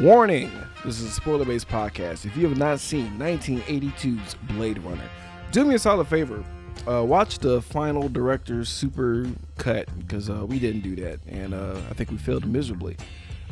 [0.00, 0.50] Warning!
[0.84, 2.24] This is a spoiler based podcast.
[2.26, 5.08] If you have not seen 1982's Blade Runner,
[5.52, 6.42] do me a solid favor.
[6.88, 9.26] Uh, watch the final director's super
[9.56, 12.96] cut because uh, we didn't do that, and uh, I think we failed miserably.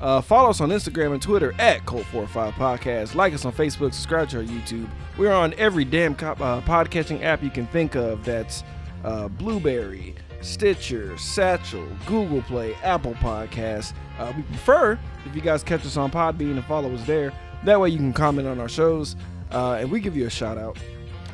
[0.00, 3.14] Uh, follow us on Instagram and Twitter at Cult45 Podcast.
[3.14, 3.94] Like us on Facebook.
[3.94, 4.90] Subscribe to our YouTube.
[5.16, 8.24] We're on every damn co- uh, podcasting app you can think of.
[8.24, 8.64] That's
[9.04, 13.94] uh, Blubrry, Stitcher, Satchel, Google Play, Apple Podcasts.
[14.18, 17.32] Uh, we prefer if you guys catch us on Podbean and follow us there.
[17.64, 19.16] That way you can comment on our shows,
[19.52, 20.76] uh, and we give you a shout out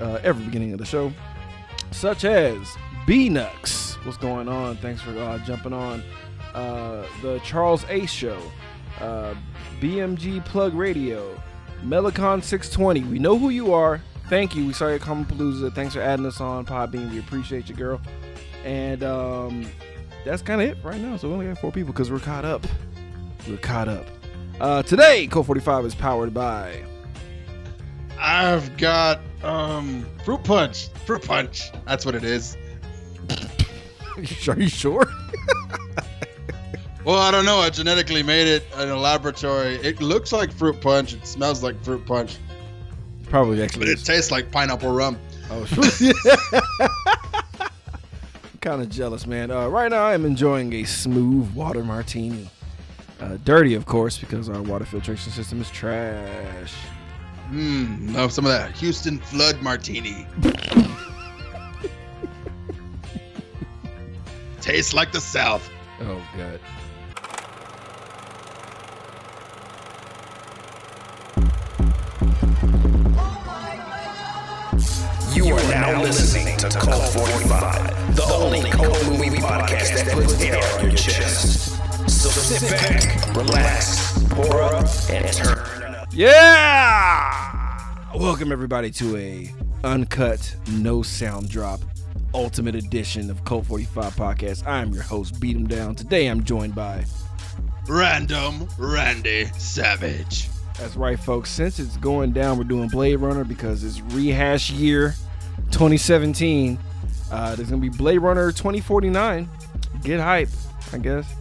[0.00, 1.12] uh, every beginning of the show,
[1.90, 2.76] such as
[3.06, 3.96] B Nux.
[4.04, 4.76] What's going on?
[4.76, 6.02] Thanks for uh, jumping on.
[6.54, 8.40] Uh, the Charles Ace Show,
[9.00, 9.34] uh,
[9.80, 11.40] BMG Plug Radio,
[11.82, 13.04] Melicon 620.
[13.04, 14.00] We know who you are.
[14.28, 14.66] Thank you.
[14.66, 15.74] We saw you at Palooza.
[15.74, 17.10] Thanks for adding us on Podbean.
[17.10, 18.00] We appreciate you, girl.
[18.64, 19.66] And um,
[20.24, 21.16] that's kind of it right now.
[21.16, 22.66] So we only got four people because we're caught up.
[23.48, 24.06] We're caught up.
[24.60, 26.82] Uh, today, Cult 45 is powered by.
[28.20, 30.88] I've got um fruit punch.
[31.06, 31.70] Fruit punch.
[31.86, 32.56] That's what it is.
[34.48, 35.06] Are you sure?
[37.04, 37.58] Well, I don't know.
[37.60, 39.76] I genetically made it in a laboratory.
[39.76, 41.14] It looks like fruit punch.
[41.14, 42.36] It smells like fruit punch,
[43.30, 43.86] Probably actually.
[43.86, 45.16] but it tastes like pineapple rum.
[45.50, 45.84] Oh, sure.
[48.68, 49.50] kind of jealous, man.
[49.50, 52.50] Uh, right now, I am enjoying a smooth water martini.
[53.18, 56.74] Uh, dirty, of course, because our water filtration system is trash.
[57.50, 57.98] Mmm.
[58.00, 60.26] No, some of that Houston Flood Martini.
[64.60, 65.66] Tastes like the South.
[66.02, 66.60] Oh, God.
[75.38, 80.60] You are now listening to Cult 45, the only cult movie podcast that puts air
[80.80, 81.78] on your chest.
[82.10, 86.08] So sit back, relax, pour up, and turn up.
[86.10, 87.94] Yeah!
[88.16, 89.54] Welcome, everybody, to a
[89.84, 91.82] uncut, no sound drop,
[92.34, 94.66] ultimate edition of Cult 45 Podcast.
[94.66, 95.94] I am your host, Beat 'em Down.
[95.94, 97.04] Today, I'm joined by
[97.86, 100.48] Random Randy Savage.
[100.80, 101.50] That's right, folks.
[101.50, 105.14] Since it's going down, we're doing Blade Runner because it's rehash year
[105.70, 106.78] 2017.
[107.30, 109.48] Uh, there's gonna be Blade Runner 2049.
[110.02, 110.48] Get hype,
[110.92, 111.34] I guess.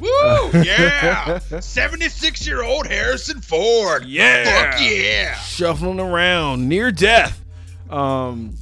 [0.00, 0.08] Woo!
[0.64, 1.38] Yeah!
[1.38, 4.04] 76 year old Harrison Ford.
[4.04, 4.70] Yeah.
[4.70, 5.34] Fuck yeah!
[5.36, 7.44] Shuffling around near death,
[7.90, 8.54] um,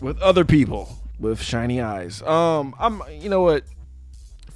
[0.00, 2.22] with other people with shiny eyes.
[2.22, 3.02] Um, I'm.
[3.10, 3.64] You know what?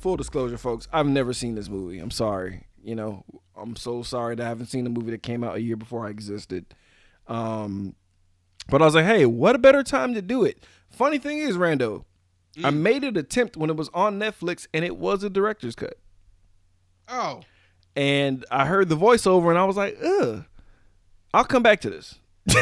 [0.00, 0.89] Full disclosure, folks.
[0.93, 1.99] I've never seen this movie.
[1.99, 2.66] I'm sorry.
[2.83, 3.25] You know,
[3.56, 6.06] I'm so sorry that I haven't seen the movie that came out a year before
[6.06, 6.65] I existed.
[7.28, 7.94] Um,
[8.69, 10.65] but I was like, hey, what a better time to do it.
[10.91, 12.04] Funny thing is, Rando,
[12.59, 12.76] I mm.
[12.76, 15.98] made an attempt when it was on Netflix and it was a director's cut.
[17.09, 17.41] Oh.
[17.97, 20.44] And I heard the voiceover and I was like, ugh,
[21.34, 22.19] I'll come back to this.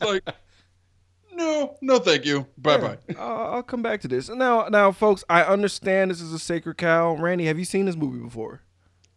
[0.00, 0.28] Like,
[1.32, 2.46] no, no, thank you.
[2.56, 2.98] Bye bye.
[3.18, 4.28] I'll, I'll come back to this.
[4.28, 7.14] Now, now, folks, I understand this is a sacred cow.
[7.14, 8.62] Randy, have you seen this movie before?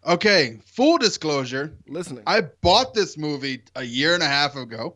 [0.05, 1.73] Okay, full disclosure.
[1.87, 4.95] Listening, I bought this movie a year and a half ago.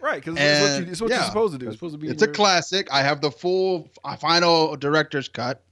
[0.00, 0.22] right?
[0.24, 1.66] Because it's what, you, it's what yeah, you're supposed to do.
[1.66, 2.08] It's supposed to be.
[2.08, 2.88] It's a your- classic.
[2.92, 5.62] I have the full uh, final director's cut,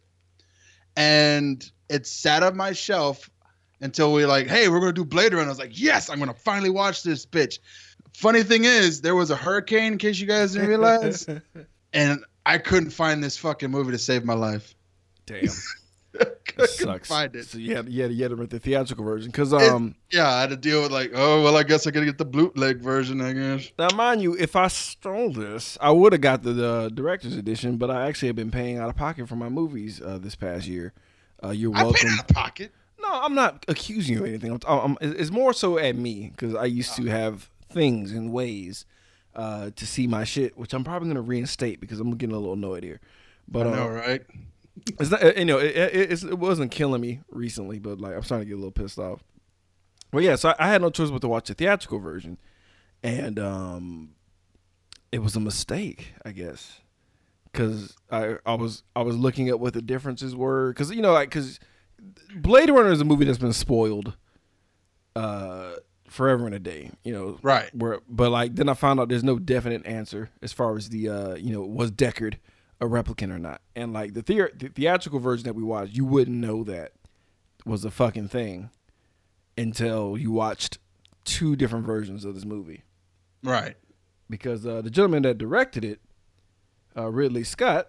[0.97, 3.31] and it sat on my shelf
[3.81, 5.47] until we like, hey, we're gonna do Blade Runner.
[5.47, 7.59] I was like, yes, I'm gonna finally watch this bitch.
[8.15, 11.29] Funny thing is, there was a hurricane, in case you guys didn't realize,
[11.93, 14.75] and I couldn't find this fucking movie to save my life.
[15.27, 15.49] Damn,
[16.59, 17.09] I sucks.
[17.09, 17.47] find it.
[17.47, 19.95] So you had, you had, you had to rent the theatrical version because It- um.
[20.13, 22.25] Yeah, I had to deal with like, oh well, I guess I gotta get the
[22.25, 23.71] bootleg version, I guess.
[23.79, 27.77] Now, mind you, if I stole this, I would have got the, the director's edition,
[27.77, 30.67] but I actually have been paying out of pocket for my movies uh, this past
[30.69, 30.93] year.
[31.43, 32.09] Uh, you're I welcome.
[32.09, 32.73] paid out of pocket.
[33.01, 34.53] No, I'm not accusing you of anything.
[34.53, 38.87] I'm, I'm, it's more so at me because I used to have things and ways
[39.35, 42.55] uh, to see my shit, which I'm probably gonna reinstate because I'm getting a little
[42.55, 43.01] annoyed here.
[43.49, 44.23] But I know, right?
[44.99, 48.15] It's not, uh, you know, it, it, it's, it wasn't killing me recently, but like
[48.17, 49.23] I'm starting to get a little pissed off.
[50.13, 52.39] Well, yeah, so I, I had no choice but to watch the theatrical version,
[53.03, 54.11] and um,
[55.13, 56.81] it was a mistake, I guess,
[57.51, 61.13] because I I was I was looking at what the differences were, because you know,
[61.13, 61.59] like because
[62.37, 64.15] Blade Runner is a movie that's been spoiled,
[65.17, 65.75] uh,
[66.09, 67.75] forever and a day, you know, Right.
[67.75, 71.09] where but like then I found out there's no definite answer as far as the
[71.09, 72.37] uh you know was Deckard
[72.85, 76.05] a replicant or not, and like the, the the theatrical version that we watched, you
[76.05, 76.93] wouldn't know that
[77.65, 78.71] was a fucking thing
[79.57, 80.79] until you watched
[81.25, 82.83] two different versions of this movie
[83.43, 83.77] Right.
[84.29, 86.01] because uh, the gentleman that directed it,
[86.97, 87.89] uh, Ridley Scott,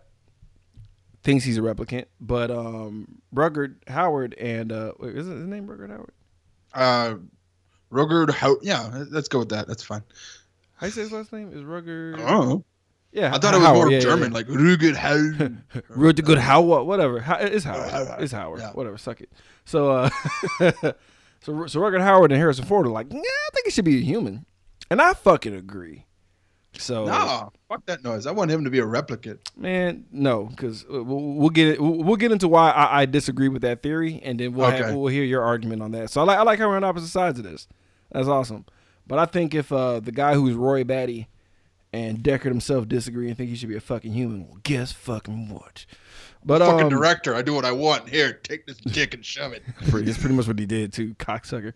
[1.23, 5.89] thinks he's a replicant, but um, Rugged Howard and uh, wait, is his name Rugged
[5.89, 6.11] Howard?
[6.73, 7.15] Uh,
[7.91, 8.57] Rugard, how?
[8.61, 9.67] Yeah, let's go with that.
[9.67, 10.03] That's fine.
[10.75, 11.51] How you say his last name?
[11.53, 12.19] Is Rugged?
[12.19, 12.63] Oh,
[13.15, 14.37] Yeah, I thought it was Howard, more yeah, German, yeah.
[14.37, 15.63] like Rugard Howard.
[15.89, 17.21] Rugged Good Howard, whatever.
[17.21, 18.21] How, it's Howard.
[18.21, 18.59] It's Howard.
[18.59, 18.71] Yeah.
[18.71, 18.97] Whatever.
[18.97, 19.31] Suck it.
[19.63, 20.09] So, uh,
[21.39, 23.99] so so Rugged Howard and Harrison Ford are like, yeah, I think it should be
[23.99, 24.45] a human,
[24.91, 26.05] and I fucking agree.
[26.77, 28.27] So Nah, fuck that noise.
[28.27, 29.39] I want him to be a replicant.
[29.55, 31.81] Man, no, because we'll, we'll get it.
[31.81, 34.93] We'll, we'll get into why I, I disagree with that theory, and then we'll have,
[34.93, 36.09] we'll hear your argument on that.
[36.09, 37.69] So I like I like how we're on opposite sides of this.
[38.11, 38.65] That's awesome.
[39.07, 41.29] But I think if uh, the guy who's Roy Batty
[41.95, 45.47] and Deckard himself disagree and think he should be a fucking human, well, guess fucking
[45.47, 45.85] what?
[46.43, 47.33] But Fucking um, director.
[47.33, 48.09] I do what I want.
[48.09, 49.63] Here, take this dick and shove it.
[49.79, 51.73] it's pretty much what he did too, cocksucker.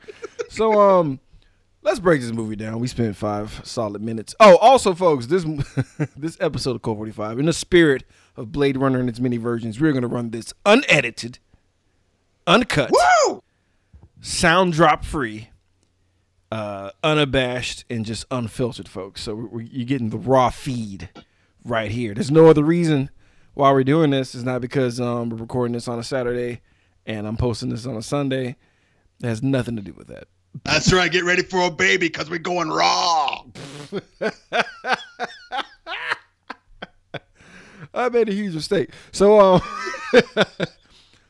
[0.49, 1.21] So um,
[1.81, 2.79] let's break this movie down.
[2.79, 4.35] We spent five solid minutes.
[4.41, 5.45] Oh, also, folks, this
[6.17, 8.03] this episode of Cult Forty Five, in the spirit
[8.35, 11.39] of Blade Runner and its many versions, we're gonna run this unedited,
[12.45, 13.41] uncut, Woo!
[14.19, 15.48] sound drop free,
[16.51, 19.21] uh, unabashed, and just unfiltered, folks.
[19.23, 21.09] So we we- you're getting the raw feed
[21.63, 22.13] right here.
[22.13, 23.09] There's no other reason
[23.53, 24.33] why we're doing this.
[24.35, 26.61] It's not because um, we're recording this on a Saturday
[27.05, 28.55] and I'm posting this on a Sunday.
[29.21, 30.27] It has nothing to do with that.
[30.63, 31.11] That's right.
[31.11, 33.43] Get ready for a baby because we're going raw.
[37.93, 38.91] I made a huge mistake.
[39.11, 39.61] So um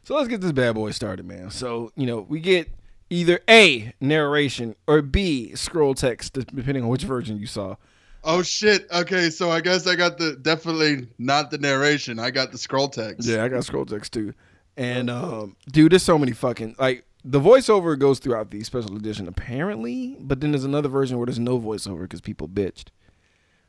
[0.03, 1.51] So let's get this bad boy started, man.
[1.51, 2.67] So, you know, we get
[3.09, 7.75] either A narration or B scroll text depending on which version you saw.
[8.23, 8.87] Oh shit.
[8.91, 12.19] Okay, so I guess I got the definitely not the narration.
[12.19, 13.27] I got the scroll text.
[13.27, 14.33] Yeah, I got scroll text too.
[14.77, 19.27] And um dude, there's so many fucking like the voiceover goes throughout the special edition
[19.27, 22.87] apparently, but then there's another version where there's no voiceover because people bitched.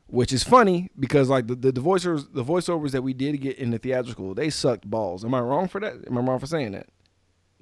[0.07, 3.57] Which is funny because like the, the, the voiceovers the voiceovers that we did get
[3.57, 5.23] in the theatrical, they sucked balls.
[5.23, 6.05] Am I wrong for that?
[6.05, 6.87] Am I wrong for saying that?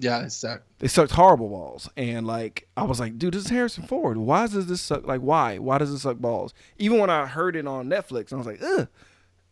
[0.01, 0.63] Yeah, it that.
[0.79, 1.89] They sucked horrible balls.
[1.97, 4.17] And like I was like, dude, this is Harrison Ford.
[4.17, 5.57] Why does this suck like why?
[5.57, 6.53] Why does it suck balls?
[6.77, 8.87] Even when I heard it on Netflix, I was like, ugh.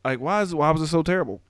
[0.06, 1.42] Like why is why was it so terrible?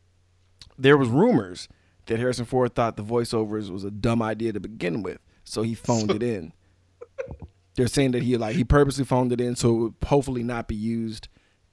[0.80, 1.70] There was rumors
[2.08, 5.76] that Harrison Ford thought the voiceovers was a dumb idea to begin with, so he
[5.76, 6.54] phoned it in.
[7.76, 10.68] They're saying that he like he purposely phoned it in so it would hopefully not
[10.68, 11.28] be used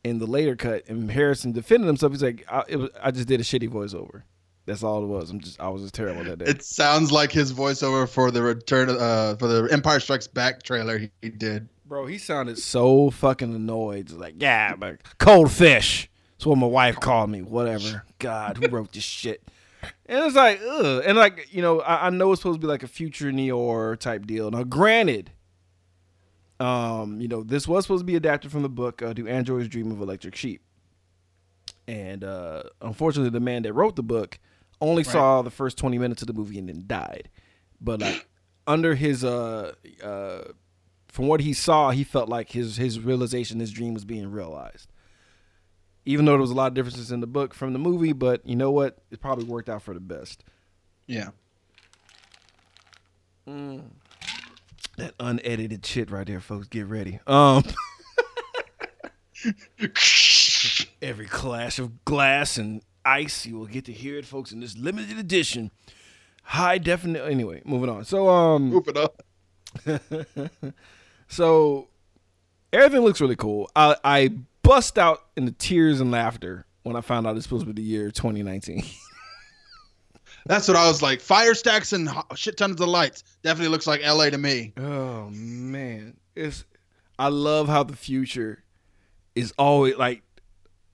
[0.05, 0.87] in the later cut.
[0.89, 2.13] And Harrison defended himself.
[2.13, 4.25] He's like, I, it was, I just did a shitty voiceover.
[4.67, 5.31] That's all it was.
[5.31, 6.47] I'm just I was just terrible that day.
[6.47, 10.99] It sounds like his voiceover for the return uh for the Empire Strikes Back trailer
[10.99, 11.69] he, he did.
[11.87, 14.07] Bro, he sounded so fucking annoyed.
[14.07, 16.09] Just like, yeah, but cold fish.
[16.33, 17.43] That's what my wife called me.
[17.43, 18.05] Whatever.
[18.19, 19.43] God, who wrote this shit?
[20.07, 21.03] And it's like, ugh.
[21.05, 23.97] And like, you know, I, I know it's supposed to be like a future noir
[23.97, 24.51] type deal.
[24.51, 25.31] Now, granted,
[26.59, 29.69] um, you know, this was supposed to be adapted from the book uh, "Do Androids
[29.69, 30.63] Dream of Electric Sheep?"
[31.87, 34.39] And uh, unfortunately, the man that wrote the book
[34.81, 37.29] only saw the first twenty minutes of the movie and then died.
[37.81, 38.27] But like,
[38.67, 39.73] under his uh,
[40.03, 40.43] uh,
[41.09, 44.91] from what he saw, he felt like his his realization, his dream was being realized.
[46.07, 48.47] Even though there was a lot of differences in the book from the movie, but
[48.47, 48.99] you know what?
[49.11, 50.45] It probably worked out for the best.
[51.07, 51.31] Yeah.
[53.49, 53.85] Mm.
[54.99, 56.69] That unedited shit right there, folks.
[56.69, 57.21] Get ready.
[57.27, 57.65] Um,
[61.03, 64.77] every clash of glass and ice, you will get to hear it, folks, in this
[64.77, 65.71] limited edition,
[66.43, 67.25] high definite.
[67.25, 68.05] Anyway, moving on.
[68.05, 69.23] So, um, it up.
[71.29, 71.89] so
[72.73, 73.71] everything looks really cool.
[73.75, 74.31] I, I
[74.63, 77.87] bust out into tears and laughter when I found out it's supposed to be the
[77.87, 78.85] year 2019.
[80.47, 81.21] That's what I was like.
[81.21, 83.25] Fire stacks and shit tons of lights.
[83.43, 84.75] Definitely looks like LA to me.
[84.77, 86.65] Oh man, it's
[87.19, 88.63] I love how the future
[89.35, 90.23] is always like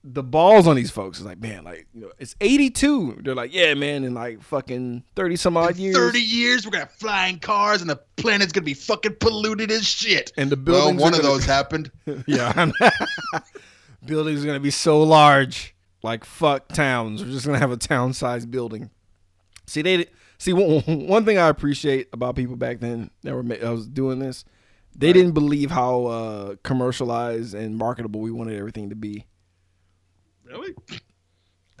[0.03, 3.19] the balls on these folks is like man, like you know it's eighty two.
[3.23, 6.85] They're like yeah man, in like fucking thirty some odd years, 30 years, we're gonna
[6.85, 10.31] have flying cars and the planet's gonna be fucking polluted as shit.
[10.37, 11.91] and the Well, one of gonna- those happened.
[12.27, 12.71] yeah,
[14.05, 17.23] buildings are gonna be so large, like fuck towns.
[17.23, 18.89] We're just gonna have a town sized building.
[19.67, 23.55] See they see one, one thing I appreciate about people back then that were ma-
[23.63, 24.45] I was doing this.
[24.93, 29.25] They didn't believe how uh, commercialized and marketable we wanted everything to be.
[30.51, 30.75] Really?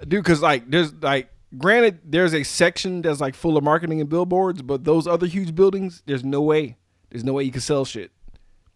[0.07, 4.09] dude because like there's like granted there's a section that's like full of marketing and
[4.09, 6.77] billboards but those other huge buildings there's no way.
[7.09, 8.11] There's no way you can sell shit.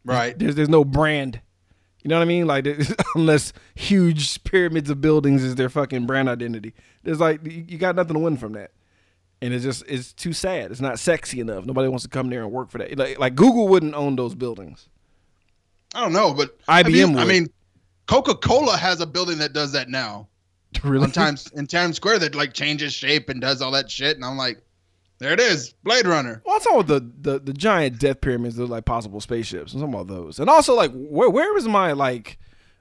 [0.04, 0.38] Right.
[0.38, 1.42] there's there's no brand.
[2.04, 2.46] You know what i mean?
[2.46, 2.68] Like
[3.16, 6.74] unless huge pyramids of buildings is their fucking brand identity.
[7.04, 8.72] There's like you, got nothing to win from that.
[9.42, 10.72] And it's just it's too sad.
[10.72, 11.66] It's not sexy enough.
[11.66, 12.96] Nobody wants to come there and work for that.
[12.98, 14.88] Like, like google wouldn't own those buildings.
[15.96, 17.48] I don't know, but IBM I mean, I mean
[18.08, 20.28] Coca Cola has a building that does that now.
[20.84, 21.06] Really?
[21.06, 24.26] on Times in Times Square that like changes shape and does all that shit, and
[24.26, 24.62] I'm like,
[25.20, 26.42] there it is, Blade Runner.
[26.46, 26.88] Well, I'm talking about
[27.24, 29.74] the, the, the giant death pyramids that look like possible spaceships.
[29.74, 30.38] I'm talking about those.
[30.38, 32.38] And also, like, where where is my like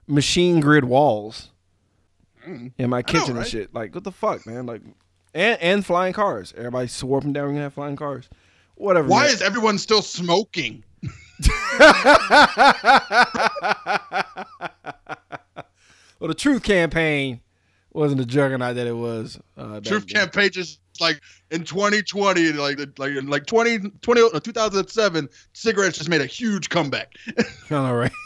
[0.07, 1.51] machine grid walls
[2.45, 2.73] Mm.
[2.77, 3.73] in my know, kitchen and shit?
[3.73, 4.65] Like, what the fuck, man?
[4.65, 4.81] Like,
[5.33, 6.53] and and flying cars.
[6.57, 7.45] Everybody swarping down.
[7.45, 8.29] We're gonna have flying cars.
[8.75, 9.07] Whatever.
[9.07, 9.33] Why man.
[9.33, 10.83] is everyone still smoking?
[16.19, 17.41] well, the Truth Campaign
[17.95, 19.39] wasn't the juggernaut that it was.
[19.57, 21.21] Uh, Truth campaign just like
[21.51, 26.69] in 2020, like like in like 20, 20 uh, 2007, cigarettes just made a huge
[26.69, 27.13] comeback.
[27.71, 28.11] All right.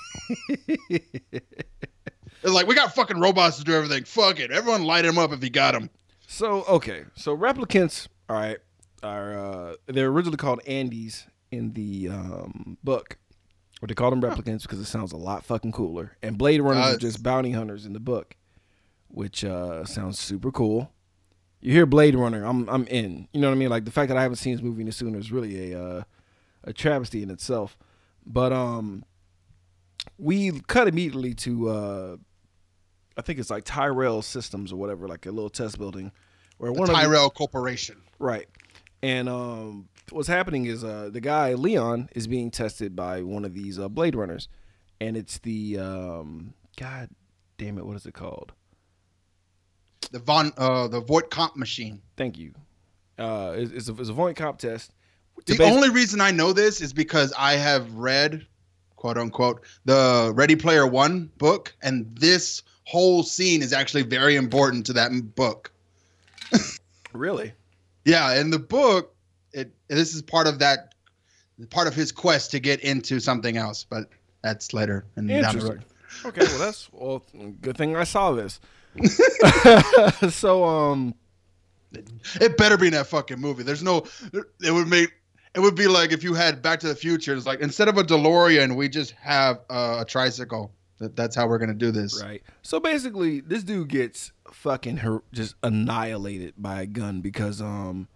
[2.42, 4.06] It's like we got fucking robots to do everything.
[4.06, 5.90] Fuck it, everyone light him up if you got him.
[6.26, 8.60] So okay, so replicants, all right,
[9.04, 13.18] are uh, they're originally called andys in the um, book,
[13.82, 16.18] but they call them replicants because it sounds a lot fucking cooler.
[16.22, 18.36] And Blade Runners Uh, are just bounty hunters in the book,
[19.08, 20.92] which uh, sounds super cool.
[21.62, 23.28] You hear Blade Runner, I'm I'm in.
[23.34, 23.70] You know what I mean?
[23.70, 26.04] Like the fact that I haven't seen this movie any sooner is really a uh,
[26.64, 27.78] a travesty in itself.
[28.26, 29.04] But um,
[30.18, 32.18] we cut immediately to uh,
[33.18, 36.12] I think it's like Tyrell Systems or whatever, like a little test building
[36.58, 37.98] where The one of the- Tyrell Corporation.
[38.20, 38.48] Right.
[39.02, 43.54] And um, what's happening is uh, the guy Leon is being tested by one of
[43.54, 44.48] these uh, Blade Runners,
[45.00, 47.10] and it's the um, God
[47.58, 48.54] damn it, what is it called?
[50.12, 52.02] The von uh the Voight-Kampff machine.
[52.18, 52.54] Thank you.
[53.18, 54.94] Uh, it's, it's a it's a Voight-Kampff test.
[55.46, 58.46] The only reason I know this is because I have read,
[58.96, 64.86] quote unquote, the Ready Player One book, and this whole scene is actually very important
[64.88, 65.72] to that book.
[67.14, 67.54] really
[68.06, 69.16] Yeah, in the book,
[69.54, 70.96] it this is part of that,
[71.70, 74.10] part of his quest to get into something else, but
[74.42, 75.86] that's later and down the road.
[76.26, 77.24] Okay, well that's well
[77.62, 78.60] good thing I saw this.
[80.30, 81.14] so um,
[82.42, 83.64] It better be in that fucking movie.
[83.64, 85.12] There's no, it would make.
[85.56, 87.34] It would be like if you had Back to the Future.
[87.36, 90.72] It's like instead of a DeLorean, we just have uh, a tricycle.
[91.00, 92.22] That, that's how we're gonna do this.
[92.22, 92.44] Right.
[92.62, 98.08] So basically, this dude gets fucking her just annihilated by a gun because um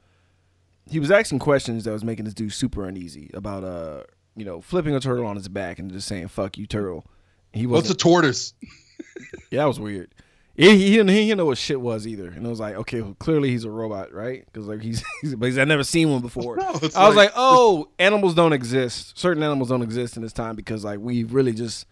[0.89, 4.03] he was asking questions that was making this dude super uneasy about uh
[4.35, 7.05] you know flipping a turtle on his back and just saying "fuck you, turtle."
[7.51, 8.01] He What's wasn't.
[8.01, 8.53] a tortoise?
[9.51, 10.13] yeah, that was weird.
[10.55, 13.01] He, he didn't he didn't know what shit was either, and it was like, okay,
[13.01, 14.45] well, clearly he's a robot, right?
[14.45, 16.55] Because like he's, he's but he's I've never seen one before.
[16.57, 19.17] No, I was like- like, oh, animals don't exist.
[19.17, 21.87] Certain animals don't exist in this time because like we really just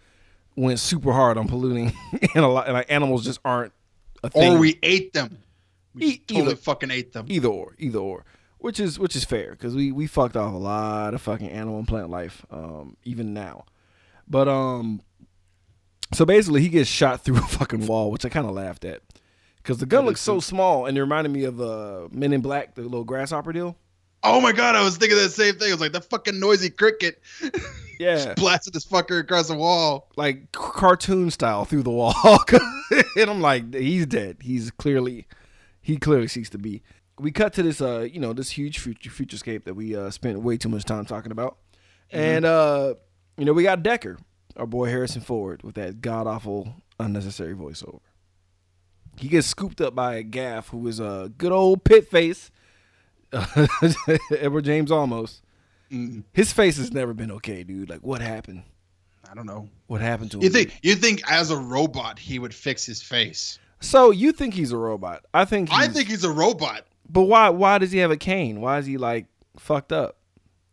[0.55, 1.91] went super hard on polluting,
[2.35, 3.73] and a lot and like animals just aren't
[4.23, 4.53] a thing.
[4.57, 5.39] Or we ate them.
[5.95, 7.25] We E- totally either- fucking ate them.
[7.29, 8.25] either or, either or,
[8.61, 11.79] which is which is fair because we we fucked off a lot of fucking animal
[11.79, 13.65] and plant life, um, even now.
[14.27, 15.01] But um,
[16.13, 19.01] so basically, he gets shot through a fucking wall, which I kind of laughed at
[19.57, 22.75] because the gun looks so small and it reminded me of uh, Men in Black,
[22.75, 23.75] the little grasshopper deal.
[24.23, 25.69] Oh my god, I was thinking the same thing.
[25.69, 27.21] It was like the fucking noisy cricket
[27.99, 30.09] Yeah, blasted this fucker across the wall.
[30.15, 32.15] like cartoon style through the wall,
[33.15, 34.37] and I'm like, he's dead.
[34.41, 35.27] He's clearly,
[35.81, 36.83] he clearly seeks to be.
[37.21, 40.41] We cut to this, uh, you know, this huge future futurescape that we uh, spent
[40.41, 41.57] way too much time talking about,
[42.09, 42.95] and uh,
[43.37, 44.17] you know, we got Deckard,
[44.55, 47.99] our boy Harrison Ford, with that god awful unnecessary voiceover.
[49.17, 52.49] He gets scooped up by a gaff who is a good old pit face,
[54.31, 55.41] Edward James Olmos.
[55.91, 57.89] Mm, His face has never been okay, dude.
[57.89, 58.63] Like, what happened?
[59.29, 59.69] I don't know.
[59.87, 60.43] What happened to him?
[60.43, 63.59] You think you think as a robot he would fix his face?
[63.79, 65.25] So you think he's a robot?
[65.33, 65.69] I think.
[65.69, 67.49] He's, I think he's a robot But why?
[67.49, 68.61] Why does he have a cane?
[68.61, 69.25] Why is he like
[69.57, 70.17] fucked up?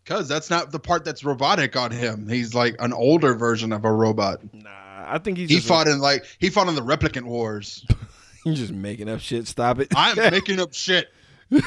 [0.05, 2.27] because that's not the part that's robotic on him.
[2.27, 4.41] He's like an older version of a robot.
[4.55, 4.71] Nah,
[5.07, 7.85] I think he's He just fought in like he fought in the replicant wars.
[8.47, 9.47] You're just making up shit.
[9.47, 9.89] Stop it.
[9.95, 11.09] I'm making up shit.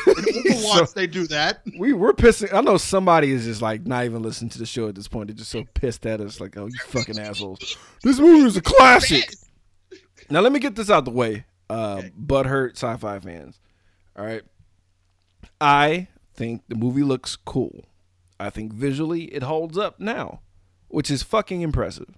[0.62, 1.62] So- they do that.
[1.78, 2.54] we we're pissing.
[2.54, 5.28] I know somebody is just like not even listening to the show at this point.
[5.28, 6.40] They're just so pissed at us.
[6.40, 7.78] Like, oh, you fucking assholes.
[8.04, 9.32] This movie is a classic.
[10.30, 11.46] Now let me get this out the way.
[11.70, 12.12] Uh, Okay.
[12.20, 13.60] butthurt sci-fi fans.
[14.16, 14.42] All right.
[15.62, 17.86] I think the movie looks cool.
[18.40, 20.42] I think visually it holds up now,
[20.88, 22.18] which is fucking impressive.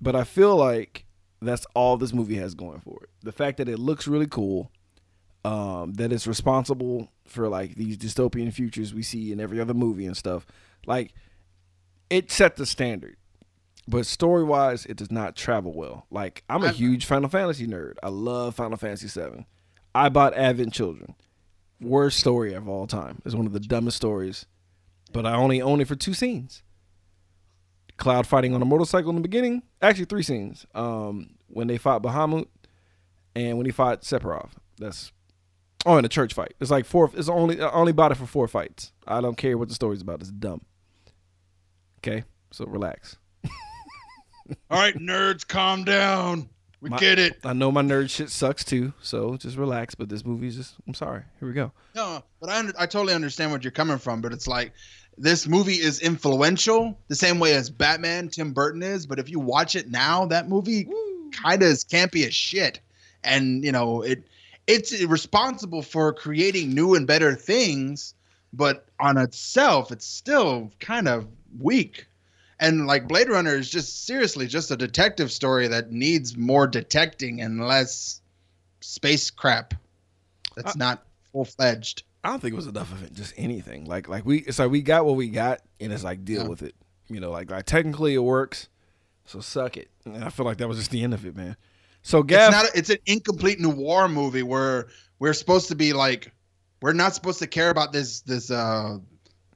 [0.00, 1.04] But I feel like
[1.42, 3.10] that's all this movie has going for it.
[3.22, 4.70] The fact that it looks really cool,
[5.44, 10.06] um, that it's responsible for like these dystopian futures we see in every other movie
[10.06, 10.46] and stuff.
[10.86, 11.12] Like
[12.08, 13.16] it set the standard.
[13.88, 16.06] But story wise, it does not travel well.
[16.10, 17.94] Like I'm a huge Final Fantasy nerd.
[18.02, 19.46] I love Final Fantasy VII.
[19.94, 21.14] I bought Advent Children.
[21.80, 23.20] Worst story of all time.
[23.24, 24.46] It's one of the dumbest stories.
[25.12, 26.62] But I only own it for two scenes.
[27.96, 29.62] Cloud fighting on a motorcycle in the beginning.
[29.80, 30.66] Actually, three scenes.
[30.74, 32.48] Um, when they fought Bahamut,
[33.36, 34.52] and when he fought Sephiroth.
[34.78, 35.12] That's
[35.84, 36.54] oh, in a church fight.
[36.60, 37.10] It's like four.
[37.14, 38.92] It's only I only bought it for four fights.
[39.06, 40.20] I don't care what the story's about.
[40.20, 40.62] It's dumb.
[41.98, 43.16] Okay, so relax.
[44.70, 46.48] All right, nerds, calm down.
[46.80, 47.38] We My- get it.
[47.44, 49.94] I know my nerd shit sucks too, so just relax.
[49.94, 50.74] But this movie's just.
[50.86, 51.22] I'm sorry.
[51.40, 51.72] Here we go.
[51.94, 54.20] No, but I, I totally understand what you're coming from.
[54.20, 54.72] But it's like
[55.16, 59.06] this movie is influential the same way as Batman, Tim Burton is.
[59.06, 60.88] But if you watch it now, that movie
[61.32, 62.80] kind of is campy as shit,
[63.24, 64.24] and you know it
[64.66, 68.14] it's responsible for creating new and better things,
[68.52, 71.26] but on itself, it's still kind of
[71.58, 72.06] weak.
[72.58, 77.40] And like Blade Runner is just seriously just a detective story that needs more detecting
[77.42, 78.20] and less
[78.80, 79.74] space crap.
[80.56, 82.02] That's I- not full fledged.
[82.24, 83.12] I don't think it was enough of it.
[83.14, 83.84] Just anything.
[83.84, 84.38] Like like we.
[84.38, 86.48] It's like we got what we got, and it's like deal Yeah.
[86.48, 86.74] with it.
[87.08, 88.68] You know, like like technically it works,
[89.26, 89.90] so suck it.
[90.04, 91.56] And I feel like that was just the end of it, man.
[92.02, 92.66] So Gav, It's not.
[92.74, 94.88] It's an incomplete noir movie where
[95.20, 96.32] we're supposed to be like,
[96.82, 98.98] we're not supposed to care about this this uh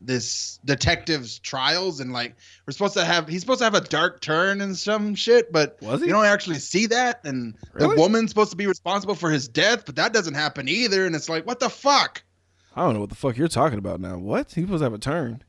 [0.01, 2.35] this detective's trials and like
[2.67, 5.77] we're supposed to have he's supposed to have a dark turn and some shit, but
[5.83, 7.21] you don't actually see that.
[7.25, 7.95] And Really?
[7.95, 11.05] the woman's supposed to be responsible for his death, but that doesn't happen either.
[11.07, 12.23] And it's like, what the fuck?
[12.75, 14.17] I don't know what the fuck you're talking about now.
[14.17, 14.53] What?
[14.53, 15.43] He supposed to have a turn.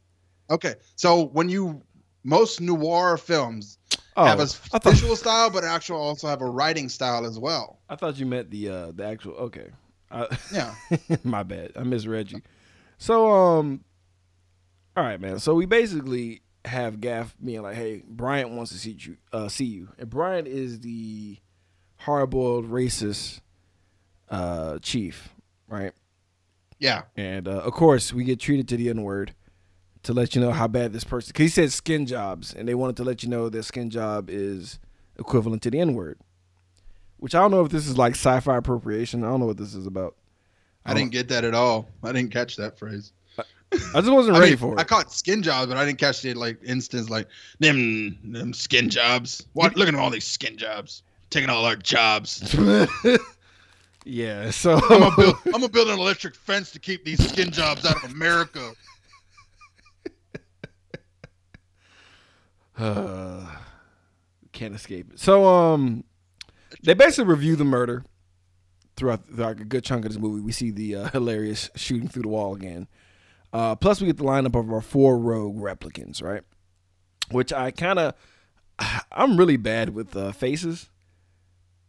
[0.49, 1.81] Okay, so when you
[2.23, 3.77] most noir films
[4.17, 7.79] Oh, have a thought visual style, but actually also have a writing style as well.
[7.89, 9.33] I thought you meant the uh the actual.
[9.33, 9.69] Okay,
[10.11, 10.75] I, Yeah.
[11.23, 11.71] my bad.
[11.77, 12.41] I misread you.
[12.97, 13.85] So um,
[14.95, 15.39] all right, man.
[15.39, 19.17] So we basically have Gaff being like, "Hey, Bryant wants to see you.
[19.31, 21.37] Uh, see you." And Bryant is the
[21.97, 23.41] hard-boiled racist
[24.29, 25.29] uh chief,
[25.67, 25.91] right?
[26.79, 27.03] Yeah.
[27.15, 29.35] And uh, of course, we get treated to the N word
[30.03, 31.29] to let you know how bad this person.
[31.29, 34.29] Because he said skin jobs, and they wanted to let you know that skin job
[34.29, 34.79] is
[35.17, 36.19] equivalent to the N word.
[37.17, 39.23] Which I don't know if this is like sci-fi appropriation.
[39.23, 40.15] I don't know what this is about.
[40.83, 41.87] I didn't get that at all.
[42.01, 43.13] I didn't catch that phrase.
[43.73, 44.79] I just wasn't I ready mean, for it.
[44.79, 47.27] I caught skin jobs, but I didn't catch the like instance like
[47.59, 49.45] them them skin jobs.
[49.53, 49.75] What?
[49.75, 52.55] Look at all these skin jobs taking all our jobs.
[54.05, 54.51] yeah.
[54.51, 55.35] So I'm gonna build.
[55.45, 58.73] I'm gonna build an electric fence to keep these skin jobs out of America.
[62.77, 63.45] Uh,
[64.53, 65.19] can't escape it.
[65.19, 66.03] So um,
[66.81, 68.03] they basically review the murder
[68.95, 70.41] throughout, throughout a good chunk of this movie.
[70.41, 72.87] We see the uh, hilarious shooting through the wall again.
[73.53, 76.43] Uh, plus, we get the lineup of our four rogue replicants, right?
[77.31, 78.13] Which I kind of,
[79.11, 80.89] I'm really bad with uh, faces,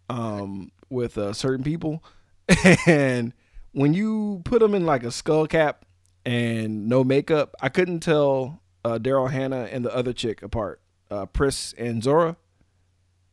[0.09, 2.03] um, with uh, certain people,
[2.87, 3.33] and
[3.73, 5.85] when you put them in like a skull cap
[6.25, 11.27] and no makeup, I couldn't tell uh, Daryl Hannah and the other chick apart, uh,
[11.27, 12.37] Pris and Zhora.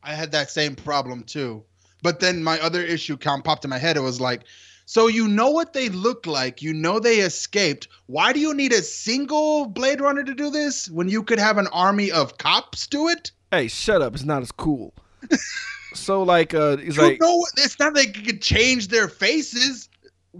[0.02, 1.64] I had that same problem too.
[2.02, 3.98] But then my other issue count popped in my head.
[3.98, 4.44] It was like,
[4.90, 6.62] so you know what they look like.
[6.62, 7.86] You know they escaped.
[8.06, 11.58] Why do you need a single Blade Runner to do this when you could have
[11.58, 13.30] an army of cops do it?
[13.52, 14.14] Hey, shut up!
[14.14, 14.92] It's not as cool.
[15.94, 17.46] so like, uh, it's You like know?
[17.58, 19.88] It's not like you could change their faces.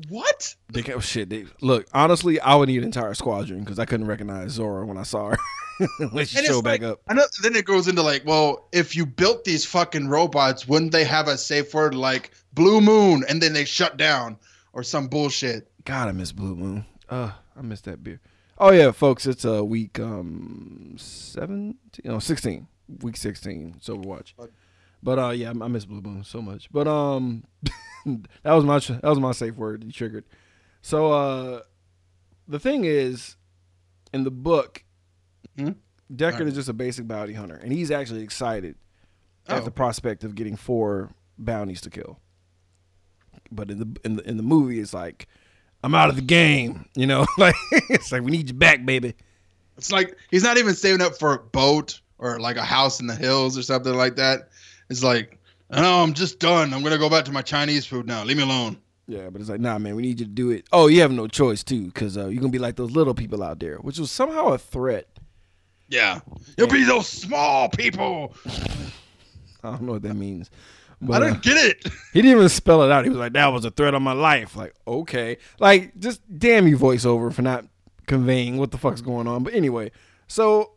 [0.08, 0.54] What?
[0.72, 1.30] They oh shit.
[1.30, 4.96] They, look, honestly, I would need an entire squadron because I couldn't recognize Zhora when
[4.96, 5.38] I saw her
[6.12, 7.00] when she And showed back like, up.
[7.08, 10.92] I know, then it goes into like, well, if you built these fucking robots, wouldn't
[10.92, 14.36] they have a safe word like Blue Moon and then they shut down
[14.72, 15.70] or some bullshit?
[15.84, 16.84] God, I miss Blue Moon.
[17.08, 18.20] Uh, I miss that beer.
[18.58, 22.68] Oh yeah, folks, it's a uh, week um seventeen, no sixteen,
[23.00, 23.74] week sixteen.
[23.78, 24.34] It's Overwatch.
[25.02, 26.70] But uh, yeah, I miss Blue Moon so much.
[26.70, 27.44] But um,
[28.06, 29.84] that was my that was my safe word.
[29.84, 30.24] You triggered.
[30.82, 31.60] So uh,
[32.48, 33.36] the thing is,
[34.12, 34.84] in the book,
[35.56, 35.70] Hmm?
[36.12, 36.48] Deckard Alright.
[36.48, 38.74] is just a basic bounty hunter, and he's actually excited
[39.48, 39.64] at Oh.
[39.64, 42.18] the prospect of getting four bounties to kill.
[43.52, 45.26] But in the in the in the movie, it's like,
[45.82, 46.86] I'm out of the game.
[46.94, 47.54] You know, like
[47.88, 49.14] it's like we need you back, baby.
[49.76, 53.06] It's like he's not even saving up for a boat or like a house in
[53.06, 54.49] the hills or something like that.
[54.90, 55.38] It's like,
[55.70, 56.74] no, I'm just done.
[56.74, 58.24] I'm gonna go back to my Chinese food now.
[58.24, 58.76] Leave me alone.
[59.06, 60.66] Yeah, but it's like, nah, man, we need you to do it.
[60.72, 63.42] Oh, you have no choice too, because uh, you're gonna be like those little people
[63.42, 65.06] out there, which was somehow a threat.
[65.88, 66.20] Yeah,
[66.58, 68.34] you'll be those small people.
[69.62, 70.50] I don't know what that means.
[71.02, 71.84] I But uh, don't get it.
[72.12, 73.04] he didn't even spell it out.
[73.04, 76.66] He was like, "That was a threat on my life." Like, okay, like just damn
[76.66, 77.64] you, voiceover, for not
[78.06, 79.44] conveying what the fuck's going on.
[79.44, 79.92] But anyway,
[80.28, 80.72] so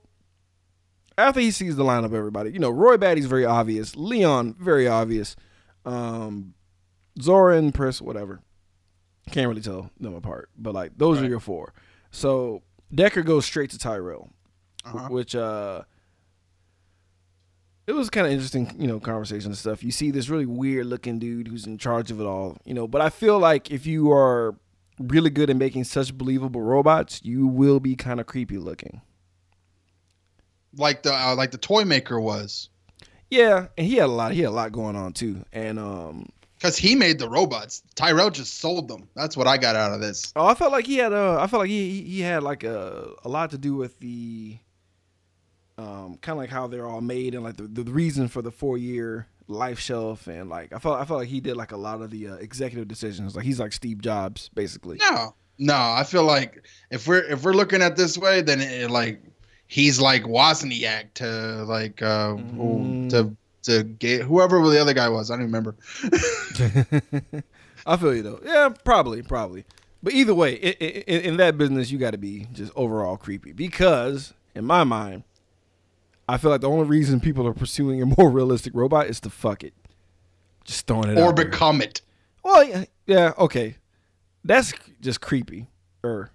[1.18, 5.36] after he sees the lineup, everybody, you know, Roy Batty's very obvious, Leon very obvious,
[5.86, 6.54] um,
[7.20, 8.42] Zhora and Pris, whatever.
[9.32, 11.74] Can't really tell them apart, but like those are your four.
[12.12, 12.62] So
[12.94, 14.30] Deckard goes straight to Tyrell,
[14.86, 15.08] Uh-huh.
[15.10, 15.84] which uh
[17.86, 19.84] it was kind of interesting, you know, conversation and stuff.
[19.84, 22.88] You see this really weird looking dude who's in charge of it all, you know.
[22.88, 24.56] But I feel like if you are
[25.00, 29.02] really good at making such believable robots, you will be kind of creepy looking.
[30.76, 32.70] Like the uh, like the toy maker was,
[33.30, 34.32] Yeah, and he had a lot.
[34.34, 35.46] He had a lot going on too.
[35.54, 37.84] And um, because he made the robots.
[37.96, 39.10] Tyrell just sold them.
[39.16, 40.32] That's what I got out of this.
[40.36, 41.38] oh, I felt like he had a.
[41.40, 44.58] I felt like he he- had like a a lot to do with the
[45.78, 48.52] um, kind of like how they're all made and like the, the reason for the
[48.52, 51.78] four year life shelf and like I felt I felt like he did like a
[51.78, 53.36] lot of the uh, executive decisions.
[53.36, 54.98] Like he's like Steve Jobs basically.
[55.02, 55.76] No, no.
[55.76, 59.22] I feel like if we're if we're looking at this way, then it, like
[59.74, 63.10] he's like Wozniak to like uh Mm.
[63.10, 65.32] to to get whoever the other guy was.
[65.32, 65.76] I don't remember.
[67.86, 68.40] I feel you though.
[68.44, 69.66] Yeah, probably, probably.
[70.04, 74.34] But either way, in, in that business, you got to be just overall creepy because,
[74.54, 75.24] in my mind,
[76.28, 79.30] I feel like the only reason people are pursuing a more realistic robot is to
[79.30, 79.74] fuck it,
[80.66, 81.46] just throwing it or out there.
[81.46, 82.02] become it.
[82.44, 83.78] Well, yeah, yeah, okay,
[84.44, 85.68] that's just creepy.
[86.04, 86.32] Er,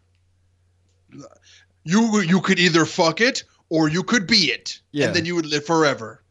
[1.92, 5.06] You you could either fuck it or you could be it, Yeah.
[5.06, 6.22] and then you would live forever.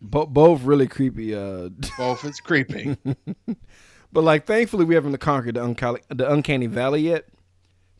[0.00, 1.34] bo- both really creepy.
[1.34, 2.96] Uh, Both is creepy.
[4.12, 7.26] but like, thankfully, we haven't conquered the uncanny, the uncanny valley yet.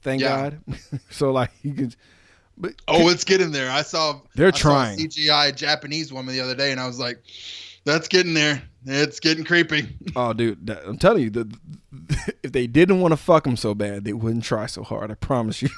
[0.03, 0.37] Thank Yeah.
[0.37, 0.61] God.
[1.11, 1.93] so like, you can.
[2.57, 3.71] But oh, it's getting there.
[3.71, 4.99] I saw They're I saw a trying.
[4.99, 7.19] CGI Japanese woman the other day, and I was like,
[7.85, 8.63] "That's getting there.
[8.87, 11.53] It's getting creepy." Oh, dude, that- I'm telling you, the,
[12.45, 15.11] if they didn't want to fuck him so bad, they wouldn't try so hard.
[15.11, 15.69] I promise you.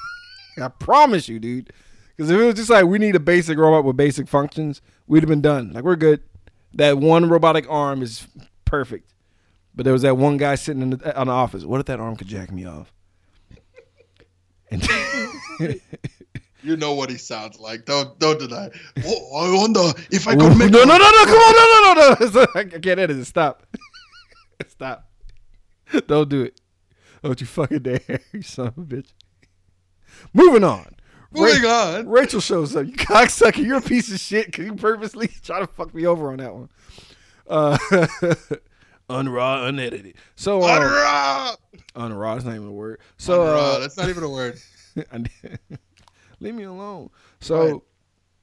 [0.61, 1.71] I promise you, dude.
[2.15, 5.21] Because if it was just like we need a basic robot with basic functions, we'd
[5.23, 5.71] have been done.
[5.73, 6.23] Like we're good.
[6.73, 8.27] That one robotic arm is
[8.65, 9.13] perfect.
[9.75, 11.63] But there was that one guy sitting in the, uh, on the office.
[11.63, 12.91] What if that arm could jack me off?
[14.71, 14.87] And
[16.63, 17.85] You know what he sounds like.
[17.85, 18.69] Don't don't deny.
[19.05, 20.71] Oh, I wonder if I could make.
[20.71, 22.47] No no, no, no, come on, no, no, no, no.
[22.55, 23.25] I can't edit it.
[23.25, 23.63] Stop.
[24.67, 25.09] Stop.
[26.07, 26.59] Don't do it.
[27.23, 29.13] Don't you fucking dare, you son of a bitch.
[30.33, 30.95] Moving on.
[31.31, 32.07] Moving Ra- on.
[32.09, 32.85] Rachel shows up.
[32.85, 33.63] You cocksucker.
[33.63, 36.53] You're a piece of shit because you purposely try to fuck me over on that
[36.53, 36.69] one.
[37.49, 37.77] Uh,
[39.09, 40.15] unraw, unedited.
[40.35, 41.57] So, uh, Unraw.
[41.95, 42.99] unraw is not even a word.
[43.17, 44.59] So, Unraw, uh, that's not even a word.
[46.39, 47.09] leave me alone.
[47.39, 47.81] So, Right.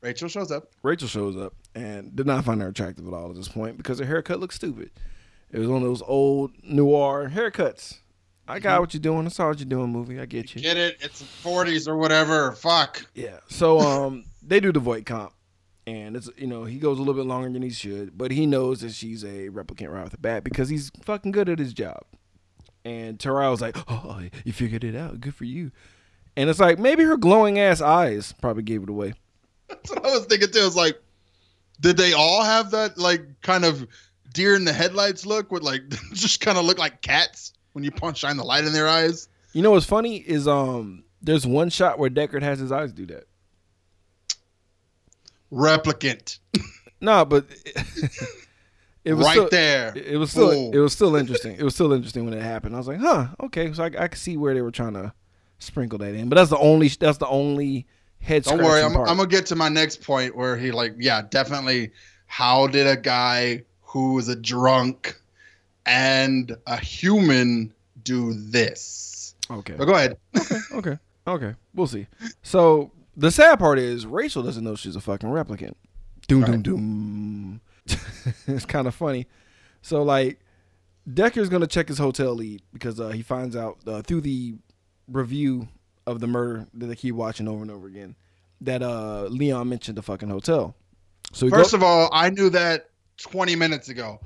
[0.03, 0.69] Rachel shows up.
[0.83, 3.99] Rachel shows up and did not find her attractive at all at this point because
[3.99, 4.91] her haircut looked stupid.
[5.51, 7.99] It was one of those old noir haircuts.
[8.47, 9.27] I got what you're doing.
[9.27, 10.21] I saw what you're doing, movie.
[10.21, 10.61] I get you.
[10.61, 10.99] Get it?
[11.01, 12.53] It's 40s or whatever.
[12.53, 13.07] Fuck.
[13.15, 13.39] Yeah.
[13.49, 15.33] So um, they do the Voight-Kampff,
[15.87, 18.47] and it's you know he goes a little bit longer than he should, but he
[18.47, 21.73] knows that she's a replicant right off the bat because he's fucking good at his
[21.73, 22.03] job.
[22.85, 25.21] And Tyrell's like, "Oh, you figured it out.
[25.21, 25.73] Good for you."
[26.37, 29.15] And it's like maybe her glowing ass eyes probably gave it away.
[29.69, 30.61] That's what I was thinking too.
[30.61, 31.01] I was like,
[31.81, 33.87] did they all have that like kind of
[34.35, 37.91] deer in the headlights look with like just kind of look like cats when you
[37.91, 39.29] punch shine the light in their eyes?
[39.53, 43.07] You know what's funny is um, there's one shot where Deckard has his eyes do
[43.07, 43.25] that.
[45.53, 46.39] Replicant.
[47.01, 47.45] No, but
[49.05, 49.93] it was right still, there.
[49.95, 51.57] It was still it was still interesting.
[51.59, 52.75] It was still interesting when it happened.
[52.75, 53.71] I was like, huh, okay.
[53.75, 55.13] So I, I could see where they were trying to
[55.59, 56.31] sprinkle that in.
[56.31, 57.87] But that's the only that's the only
[58.21, 58.45] head.
[58.45, 58.97] Don't worry, I'm.
[58.97, 61.91] I'm gonna get to my next point where he like, yeah, definitely.
[62.27, 65.21] How did a guy who was a drunk
[65.87, 69.35] and a human do this?
[69.51, 69.75] okay.
[69.77, 70.17] But go ahead.
[70.73, 70.99] Okay.
[71.27, 71.55] Okay.
[71.75, 72.07] We'll see.
[72.43, 75.75] So the sad part is Rachel doesn't know she's a fucking replicant.
[76.29, 76.63] Doom doom Right.
[76.63, 77.61] doom.
[78.47, 79.27] it's kind of funny.
[79.83, 80.41] So like,
[81.09, 84.55] Deckard's gonna check his hotel lead because uh, he finds out uh, through the
[85.09, 85.69] review
[86.07, 88.15] of the murder that they keep watching over and over again
[88.61, 90.75] that uh, Leon mentioned the fucking hotel.
[91.33, 94.21] So First go- of all, I knew that 20 minutes ago.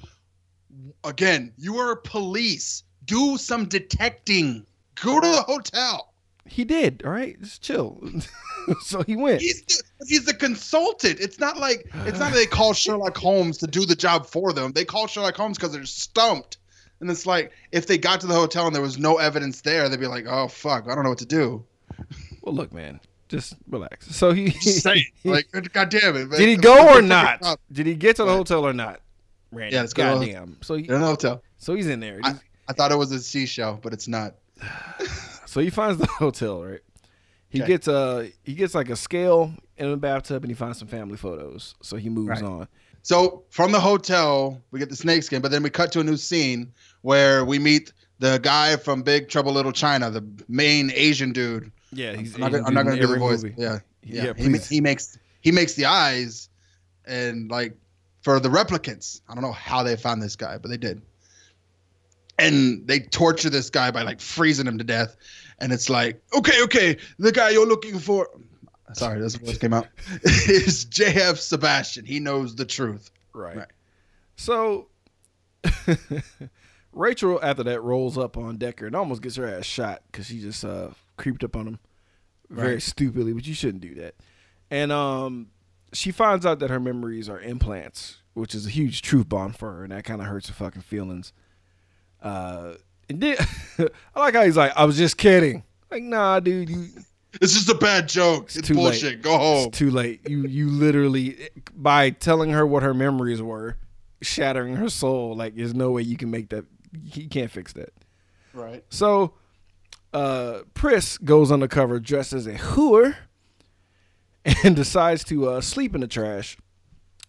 [1.05, 2.83] Again, you are police.
[3.05, 4.67] Do some detecting.
[5.03, 6.13] Go to the hotel.
[6.47, 7.03] he did.
[7.05, 8.01] All right, just chill.
[8.83, 9.41] so he went.
[9.41, 11.21] He's the, he's the consultant.
[11.21, 14.53] It's not like it's not that they call Sherlock Holmes to do the job for
[14.53, 14.73] them.
[14.73, 16.59] They call Sherlock Holmes because they're stumped.
[17.01, 19.89] And it's like if they got to the hotel and there was no evidence there,
[19.89, 21.65] they'd be like, "Oh fuck, I don't know what to do."
[22.43, 24.15] Well, look, man, just relax.
[24.17, 25.29] So he, Just say it.
[25.53, 26.31] like, God damn it!
[26.31, 26.39] man.
[26.39, 27.43] did he go or not?
[27.71, 29.01] Did he get to the hotel or not?
[29.51, 30.59] Randy, Yeah, let's go goddamn.
[30.63, 31.43] So he, in the hotel.
[31.59, 32.21] so he's in there.
[32.23, 32.35] I-
[32.71, 34.35] I thought it was a seashell, but it's not.
[35.47, 36.81] so he finds the hotel, right?
[37.49, 37.69] He Okay.
[37.69, 41.17] gets a he gets like a scale in a bathtub and he finds some family
[41.17, 41.75] photos.
[41.83, 42.43] So he moves Right.
[42.43, 42.69] on.
[43.03, 46.19] So from the hotel, we get the snakeskin, but then we cut to a new
[46.19, 51.73] scene where we meet the guy from Big Trouble Little China, the main Asian dude.
[51.91, 53.43] Yeah, he's I'm not, gonna- I'm not gonna do the voice.
[53.45, 53.55] movie.
[53.57, 54.25] Yeah, yeah.
[54.25, 56.51] Yeah, he, he makes he makes the eyes,
[57.07, 57.75] and like
[58.23, 59.21] for the replicants.
[59.29, 61.03] I don't know how they found this guy, but they did.
[62.39, 65.17] And they torture this guy by like freezing him to death.
[65.59, 68.29] And it's like, okay, okay, the guy you're looking for.
[68.95, 69.89] Sorry, this voice came out.
[70.23, 72.05] is JF Sebastian.
[72.07, 73.11] He knows the truth.
[73.35, 73.57] Right.
[73.59, 73.69] Right.
[74.37, 74.89] So
[76.93, 80.41] Rachel after that rolls up on Deckard and almost gets her ass shot because she
[80.41, 81.79] just uh creeped up on him
[82.49, 82.83] very Right.
[82.83, 84.15] stupidly, but you shouldn't do that.
[84.71, 85.49] And um
[85.93, 89.73] she finds out that her memories are implants, which is a huge truth bomb for
[89.73, 91.33] her, and that kind of hurts her fucking feelings.
[92.23, 92.75] Uh
[93.09, 93.37] and then
[94.15, 95.63] I like how he's like, I was just kidding.
[95.91, 96.89] Like, nah, dude, you
[97.41, 98.45] It's just a bad joke.
[98.55, 98.83] It's, too late.
[98.83, 99.23] bullshit.
[99.23, 99.69] Go home.
[99.69, 100.29] it's too late.
[100.29, 103.77] You you literally by telling her what her memories were,
[104.23, 105.35] shattering her soul.
[105.37, 106.65] Like there's no way you can make that.
[106.93, 107.93] You can't fix that.
[108.55, 108.83] Right.
[108.89, 109.35] So,
[110.13, 113.15] uh, Pris goes undercover dressed as a whore
[114.65, 116.57] and decides to uh, sleep in the trash.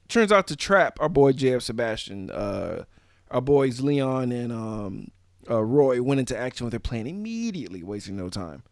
[0.08, 2.32] Turns out to trap our boy JF Sebastian.
[2.32, 2.86] Uh,
[3.30, 5.12] our boys Leon and um,
[5.50, 8.64] uh, Roy went into action with their plan immediately, wasting no time.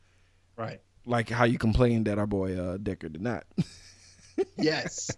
[0.55, 0.81] Right.
[1.05, 3.45] Like how you complained that our boy uh, Deckard did not.
[4.55, 5.09] Yes.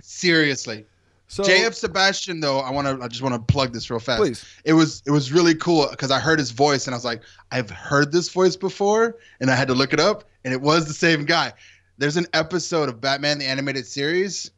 [0.00, 0.86] Seriously.
[1.28, 4.18] So JF Sebastian though, I want to I just want to plug this real fast.
[4.18, 4.46] Please.
[4.64, 7.20] It was it was really cool cuz I heard his voice and I was like,
[7.50, 10.86] I've heard this voice before and I had to look it up and it was
[10.86, 11.52] the same guy.
[11.98, 14.50] There's an episode of Batman the animated series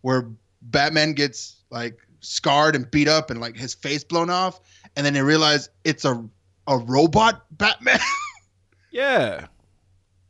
[0.00, 0.28] where
[0.62, 4.60] Batman gets like scarred and beat up and like his face blown off
[4.96, 6.24] and then they realize it's a
[6.66, 8.00] a robot Batman
[8.90, 9.46] yeah,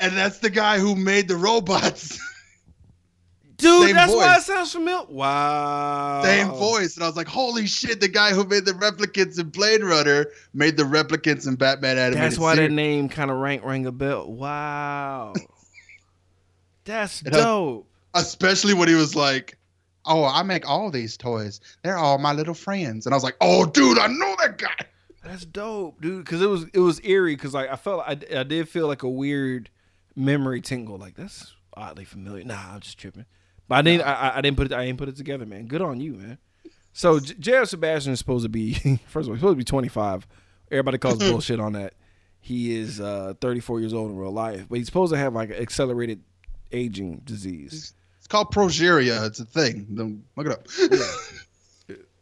[0.00, 2.18] and that's the guy who made the robots.
[3.56, 4.46] dude, Same that's why it voice.
[4.46, 5.06] sounds familiar.
[5.08, 6.96] Wow, same voice.
[6.96, 10.26] And I was like, holy shit, the guy who made the replicants in Blade Runner
[10.52, 13.92] made the replicants in Batman animated That's why that name kind of rank rang a
[13.92, 14.30] bell.
[14.30, 15.32] Wow,
[16.86, 17.86] that's has- dope.
[18.14, 19.58] Especially when he was like,
[20.06, 21.60] oh, I make all these toys.
[21.82, 23.04] They're all my little friends.
[23.04, 24.86] And I was like, oh, dude, I know that guy.
[25.22, 26.24] That's dope, dude.
[26.24, 27.34] Because it was it was eerie.
[27.36, 29.68] Because like I felt I, I did feel like a weird
[30.14, 30.96] memory tingle.
[30.96, 32.44] Like that's oddly familiar.
[32.44, 33.26] Nah, I'm just tripping.
[33.68, 35.66] But I didn't I, I- I didn't put it I didn't put it together, man.
[35.66, 36.38] Good on you, man.
[36.92, 37.68] So J- J.F.
[37.68, 38.74] Sebastian is supposed to be
[39.08, 40.26] first of all he's supposed to be 25.
[40.70, 41.94] Everybody calls bullshit on that.
[42.40, 45.50] He is uh, 34 years old in real life, but he's supposed to have like
[45.50, 46.22] accelerated
[46.72, 47.94] aging disease.
[48.18, 49.26] It's called progeria.
[49.26, 49.86] It's a thing.
[49.94, 50.66] Don't- Look it up.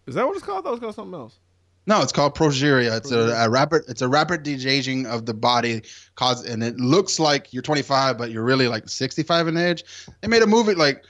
[0.06, 0.58] Is that what it's called?
[0.58, 1.38] I thought it was called something else.
[1.86, 2.96] No, it's called progeria.
[2.96, 3.82] It's a, a rapid.
[3.88, 5.82] It's a rapid de-aging of the body,
[6.14, 9.84] cause and it looks like you're 25, but you're really like 65 in age.
[10.22, 11.04] They made a movie like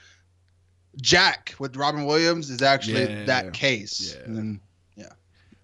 [1.01, 3.25] Jack with Robin Williams is actually Yeah.
[3.25, 4.15] that case.
[4.17, 4.25] Yeah.
[4.25, 4.61] And then,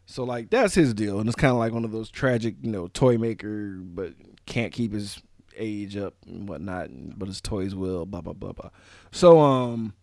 [0.06, 2.70] So like that's his deal, and it's kind of like one of those tragic, you
[2.72, 4.14] know, toy maker, but
[4.46, 5.22] can't keep his
[5.58, 8.06] age up and whatnot, and, but his toys will.
[8.06, 8.70] Blah blah blah blah.
[9.12, 9.94] So um,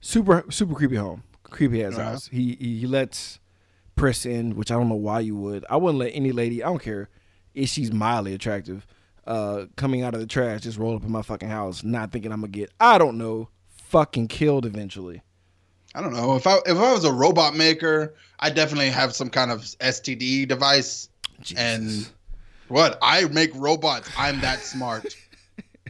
[0.00, 2.02] super super creepy home, creepy ass Uh-huh.
[2.10, 2.26] house.
[2.28, 3.38] He, he he lets
[3.96, 5.64] Pris in, which I don't know why you would.
[5.68, 6.62] I wouldn't let any lady.
[6.62, 7.08] I don't care
[7.54, 8.86] if she's mildly attractive,
[9.26, 12.32] uh, coming out of the trash, just roll up in my fucking house, not thinking
[12.32, 12.70] I'm gonna get.
[12.80, 15.22] I don't know, fucking killed eventually.
[15.94, 19.28] I don't know if I if I was a robot maker, I definitely have some
[19.28, 21.10] kind of STD device.
[21.56, 22.12] And Jesus.
[22.72, 25.14] What I make robots, I'm that smart.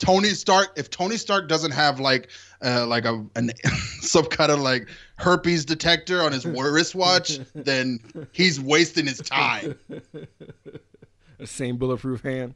[0.01, 2.29] Tony Stark, if Tony Stark doesn't have like
[2.65, 3.53] uh, like a an,
[4.01, 8.01] some kind of like herpes detector on his wristwatch, then
[8.33, 9.79] he's wasting his time.
[9.89, 12.55] the same bulletproof hand.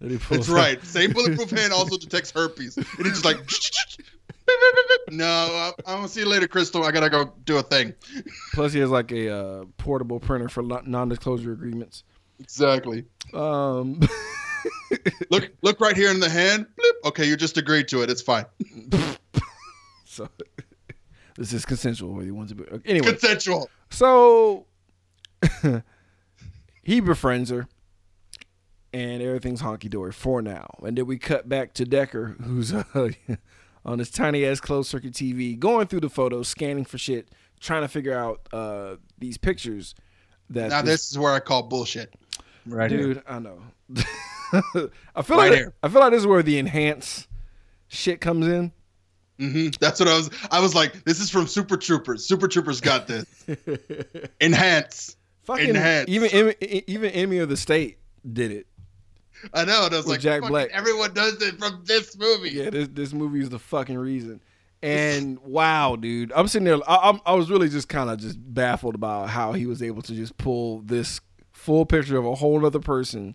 [0.00, 0.54] That he pulls That's out.
[0.54, 0.84] right.
[0.84, 2.76] Same bulletproof hand also detects herpes.
[2.76, 3.38] And it's just like
[5.10, 6.84] no, I, I will see you later, Crystal.
[6.84, 7.94] I gotta go do a thing.
[8.54, 12.04] Plus, he has like a uh, portable printer for non-disclosure agreements.
[12.40, 13.04] Exactly.
[13.34, 14.00] Um,
[15.30, 16.66] Look, look right here in the hand.
[16.76, 16.96] Blip.
[17.06, 18.10] Okay, you just agreed to it.
[18.10, 18.46] It's fine.
[20.04, 20.28] so
[21.36, 22.12] this is consensual.
[22.12, 23.10] Whether he wants to be anyway.
[23.10, 23.68] Consensual.
[23.90, 24.66] So
[26.82, 27.68] he befriends her,
[28.92, 30.66] and everything's honky dory for now.
[30.82, 33.10] And then we cut back to Deckard, who's uh,
[33.84, 37.28] on his tiny ass closed circuit TV, going through the photos, scanning for shit,
[37.60, 39.94] trying to figure out uh, these pictures.
[40.50, 42.14] That Now this is where I call bullshit.
[42.68, 43.00] Right here.
[43.02, 43.58] dude, I know.
[43.96, 45.74] I feel Right like here.
[45.82, 47.26] I feel like this is where the enhance
[47.88, 48.72] shit comes in.
[49.38, 50.30] hmm That's what I was.
[50.50, 52.24] I was like, this is from Super Troopers.
[52.26, 53.26] Super Troopers got this.
[54.40, 55.16] Enhance.
[55.44, 56.08] Fucking Enhance.
[56.08, 56.54] even Em-
[56.86, 57.98] even enemy of the state
[58.30, 58.66] did it.
[59.54, 59.84] I know.
[59.86, 60.70] And I was With like, Jack Black.
[60.72, 62.50] everyone does it from this movie.
[62.50, 64.40] Yeah, this this movie is the fucking reason.
[64.82, 66.78] And wow, dude, I'm sitting there.
[66.88, 70.02] I, I'm, I was really just kind of just baffled about how he was able
[70.02, 71.20] to just pull this
[71.68, 73.34] full picture of a whole other person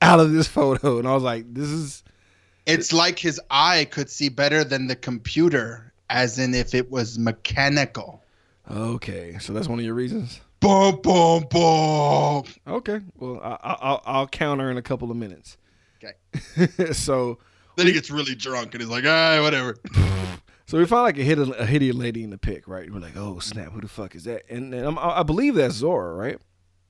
[0.00, 2.02] out of this photo, and I was like, this is
[2.64, 7.18] It's like his eye could see better than the computer, as in if it was
[7.18, 8.22] mechanical.
[8.70, 10.40] Okay, so that's one of your reasons.
[10.60, 12.44] Boom, boom, boom.
[12.66, 15.58] Okay, well I, I, I'll I'll counter in a couple of minutes.
[16.02, 16.92] Okay.
[16.94, 17.38] so
[17.76, 19.76] Then he gets really drunk and he's like, ah, whatever.
[20.66, 22.90] so we find like a hit a hitty lady in the pic, right?
[22.90, 24.44] We're like, oh snap, who the fuck is that?
[24.48, 26.38] And, and I believe that's Zhora, right?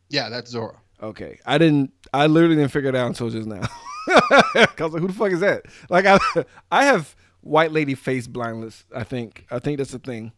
[0.08, 0.76] Yeah, that's Zhora.
[1.02, 1.92] Okay, I didn't.
[2.12, 3.62] I literally didn't figure it out until just now.
[4.08, 5.66] I was like, who the fuck is that?
[5.90, 6.18] Like I
[6.70, 8.84] I have white lady face blindness.
[8.94, 10.32] I think I think that's a thing.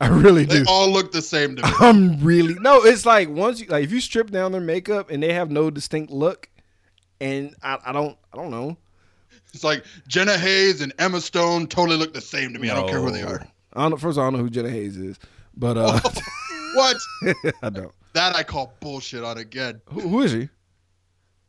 [0.00, 0.64] I really do.
[0.64, 1.68] They all look the same to me.
[1.80, 2.84] I'm really no.
[2.84, 5.70] It's like once you like if you strip down their makeup and they have no
[5.70, 6.48] distinct look,
[7.20, 8.76] and I, I don't I don't know.
[9.52, 12.70] It's like Jenna Haze and Emma Stone totally look the same to me.
[12.70, 13.46] I don't care who they are.
[13.72, 13.96] I don't know.
[13.96, 15.18] First, of all, I don't know who Jenna Haze is,
[15.56, 16.00] but uh,
[16.74, 16.96] What?
[17.62, 17.92] I don't.
[18.14, 19.80] That I call bullshit on again.
[19.90, 20.48] Who, who is he?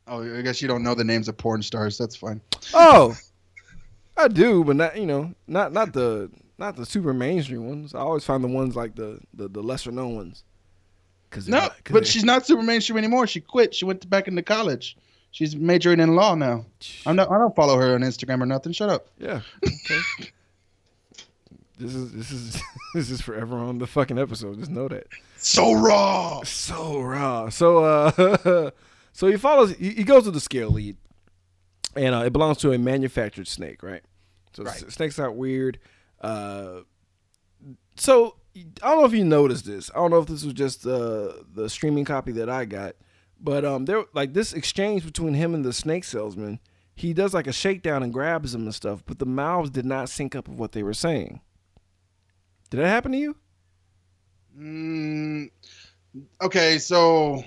[0.08, 1.98] Oh, I guess you don't know the names of porn stars.
[1.98, 2.40] That's fine.
[2.74, 3.16] Oh,
[4.18, 7.96] I do, but not you know not not the not the super mainstream ones.
[7.96, 10.44] I always find the ones like the the, the lesser known ones.
[11.32, 13.26] Cause No, not- 'cause but she's not super mainstream anymore.
[13.28, 13.74] She quit.
[13.74, 14.96] She went back into college.
[15.32, 16.66] She's majoring in law now.
[17.06, 17.30] I'm not.
[17.30, 18.72] I don't follow her on Instagram or nothing.
[18.72, 19.08] Shut up.
[19.18, 19.42] yeah.
[19.66, 20.00] Okay.
[21.78, 22.62] this is this is
[22.94, 24.60] this is forever on the fucking episode.
[24.60, 25.08] Just know that.
[25.38, 26.44] So raw.
[26.44, 27.50] so raw.
[27.50, 28.72] So uh,
[29.14, 29.74] so he follows.
[29.76, 30.98] He, he goes to the scale lead,
[31.96, 34.02] and uh, it belongs to a manufactured snake, right?
[34.54, 34.92] So Right.
[34.92, 35.80] snakes aren't weird.
[36.22, 36.82] Uh,
[37.98, 38.36] so
[38.82, 39.92] I don't know if you noticed this.
[39.94, 42.96] I don't know if this was just uh, the streaming copy that I got,
[43.40, 46.60] but um, there like this exchange between him and the snake salesman.
[46.98, 50.08] He does like a shakedown and grabs him and stuff, but the mouths did not
[50.08, 51.42] sync up with what they were saying.
[52.70, 53.36] Did that happen to you?
[54.58, 55.50] Mm,
[56.42, 57.44] okay, so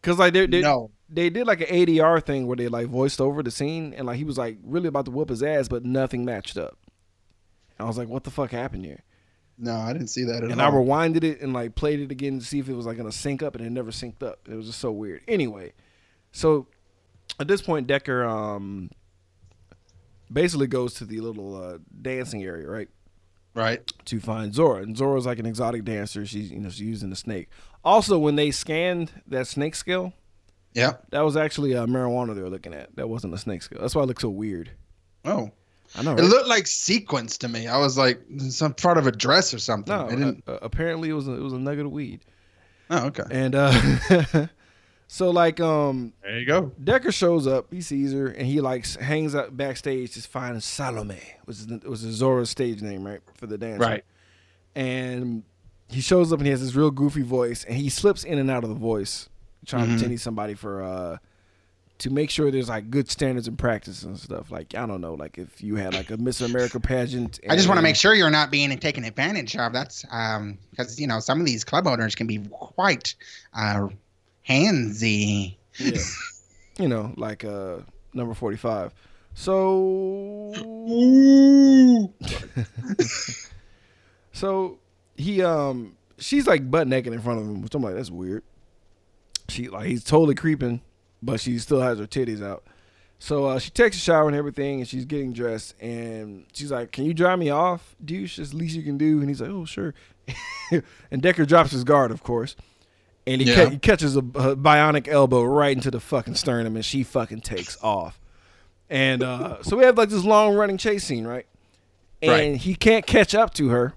[0.00, 0.90] Because like they, they no.
[1.08, 4.16] they did like an ADR thing where they like voiced over the scene and like
[4.16, 6.78] he was like really about to whoop his ass, but nothing matched up.
[7.78, 9.02] I was like, what the fuck happened here?
[9.58, 10.52] No, I didn't see that at all.
[10.52, 12.96] And I rewinded it and like played it again to see if it was like
[12.96, 14.40] gonna sync up, and it never synced up.
[14.48, 15.22] It was just so weird.
[15.28, 15.72] Anyway,
[16.32, 16.68] so
[17.40, 18.90] at this point, Deckard um
[20.32, 22.88] basically goes to the little uh, dancing area, right?
[23.56, 23.90] Right.
[24.04, 24.82] to find Zhora.
[24.82, 26.24] And Zhora's like an exotic dancer.
[26.26, 27.48] She's you know she's using the snake.
[27.84, 30.12] Also, when they scanned that snake scale,
[30.74, 30.92] Yeah.
[31.10, 32.94] that was actually uh, marijuana they were looking at.
[32.96, 33.78] That wasn't a snake scale.
[33.80, 34.70] That's why it looked so weird.
[35.24, 35.50] Oh,
[35.96, 36.14] I know.
[36.16, 37.66] it looked like sequence to me.
[37.66, 40.20] I was like some part of a dress or something.
[40.20, 42.20] no, uh, apparently it was a, it was a nugget of weed.
[42.90, 43.22] oh, okay.
[43.30, 43.72] And uh,
[45.08, 46.72] so like um, There you go.
[46.82, 47.72] Deckard shows up.
[47.72, 52.02] He sees her and he like hangs out backstage to find Salome, which is was
[52.04, 53.80] Zhora's stage name, right, for the dance.
[53.80, 54.04] Right.
[54.74, 55.42] and
[55.88, 58.50] he shows up and he has this real goofy voice and he slips in and
[58.50, 59.28] out of the voice
[59.64, 59.92] trying to Mhm.
[59.92, 61.18] pretend he's somebody for uh
[61.98, 65.14] to make sure there's like good standards and practice and stuff like i don't know
[65.14, 68.14] like if you had like a miss america pageant I just want to make sure
[68.14, 69.72] you're not being taken advantage of.
[69.72, 73.14] That's um because you know some of these club owners can be quite
[73.54, 73.88] uh
[74.48, 75.56] handsy.
[75.78, 75.98] yeah.
[76.78, 77.78] you know like uh
[78.12, 78.92] number 45
[79.34, 80.52] so
[84.32, 84.78] so
[85.16, 87.62] he um she's like butt naked in front of him.
[87.62, 88.42] Which i'm like that's weird.
[89.48, 90.80] She like he's totally creeping
[91.22, 92.64] but she still has her titties out.
[93.18, 96.92] So uh, she takes a shower and everything and she's getting dressed and she's like
[96.92, 97.94] can you dry me off?
[98.02, 99.20] Douche it's the least you can do.
[99.20, 99.94] And he's like oh sure.
[101.10, 102.56] And Deckard drops his guard of course
[103.26, 103.54] and he, Yeah.
[103.64, 107.40] ca- he catches a, a bionic elbow right into the fucking sternum and she fucking
[107.40, 108.20] takes off
[108.88, 111.46] and uh, so we have like this long running chase scene right
[112.22, 112.56] and Right.
[112.56, 113.94] he can't catch up to her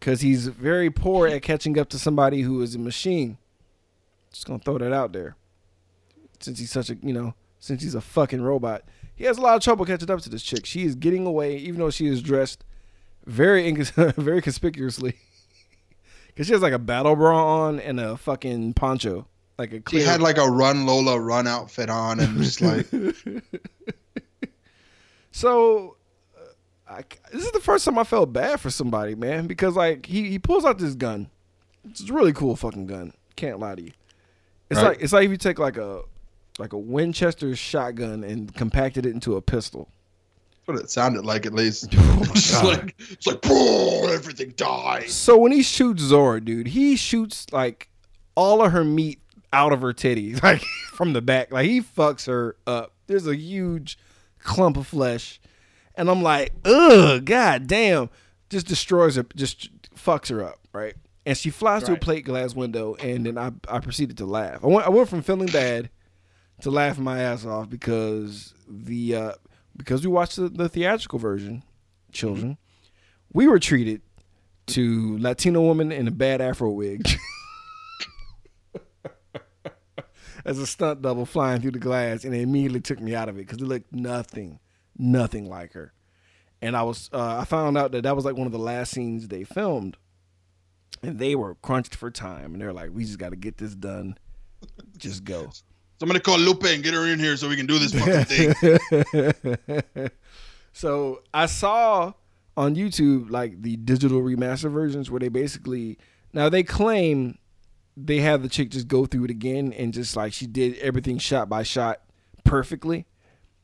[0.00, 3.36] because he's very poor at catching up to somebody who is a machine.
[4.32, 5.36] Just gonna throw that out there.
[6.40, 8.82] Since he's such a you know, since he's a fucking robot,
[9.14, 10.66] he has a lot of trouble catching up to this chick.
[10.66, 12.64] She is getting away, even though she is dressed
[13.26, 13.70] very
[14.16, 15.14] very conspicuously,
[16.38, 19.26] because she has like a battle bra on and a fucking poncho,
[19.58, 22.86] like a She had like a Run Lola run outfit on and just like
[25.32, 25.96] So,
[26.36, 26.44] uh,
[26.88, 30.28] I, this is the first time I felt bad for somebody, man, because like he,
[30.30, 31.28] he pulls out this gun.
[31.90, 33.14] It's a really cool fucking gun.
[33.34, 33.92] Can't lie to you.
[34.70, 34.90] It's Right.
[34.90, 36.02] like it's like if you take like a
[36.60, 39.88] like a Winchester shotgun and compacted it into a pistol.
[40.68, 41.94] What it sounded like at least.
[41.98, 45.14] Oh my It's like it's like "Boom," everything dies.
[45.14, 47.88] So when he shoots Zhora, dude, he shoots like
[48.34, 49.18] all of her meat
[49.50, 50.60] out of her titties, like
[50.92, 51.50] from the back.
[51.50, 52.92] Like he fucks her up.
[53.06, 53.98] There's a huge
[54.40, 55.40] clump of flesh,
[55.94, 58.10] and I'm like, ugh, god damn,
[58.50, 60.96] just destroys her, just fucks her up, right?
[61.24, 64.62] And she flies through a plate glass window, and then I I proceeded to laugh.
[64.62, 65.88] I went I went from feeling bad
[66.60, 69.32] to laughing my ass off because the uh
[69.78, 71.62] because we watched the, the theatrical version,
[72.12, 72.58] children,
[73.32, 74.02] we were treated
[74.66, 77.08] to Latino woman in a bad afro wig.
[80.44, 83.36] As a stunt double flying through the glass, and it immediately took me out of
[83.36, 84.60] it because it looked nothing,
[84.96, 85.92] nothing like her.
[86.62, 88.92] And I was, uh, I found out that that was like one of the last
[88.92, 89.96] scenes they filmed,
[91.02, 93.74] and they were crunched for time, and they're like, "We just got to get this
[93.74, 94.16] done,
[94.96, 95.50] just go."
[95.98, 100.10] Somebody call Lupe and get her in here so we can do this fucking thing.
[100.72, 102.12] so I saw
[102.56, 105.98] on YouTube like the digital remaster versions where they basically
[106.32, 107.38] now they claim
[107.96, 111.18] they have the chick just go through it again and just like she did everything
[111.18, 112.00] shot by shot
[112.44, 113.06] perfectly,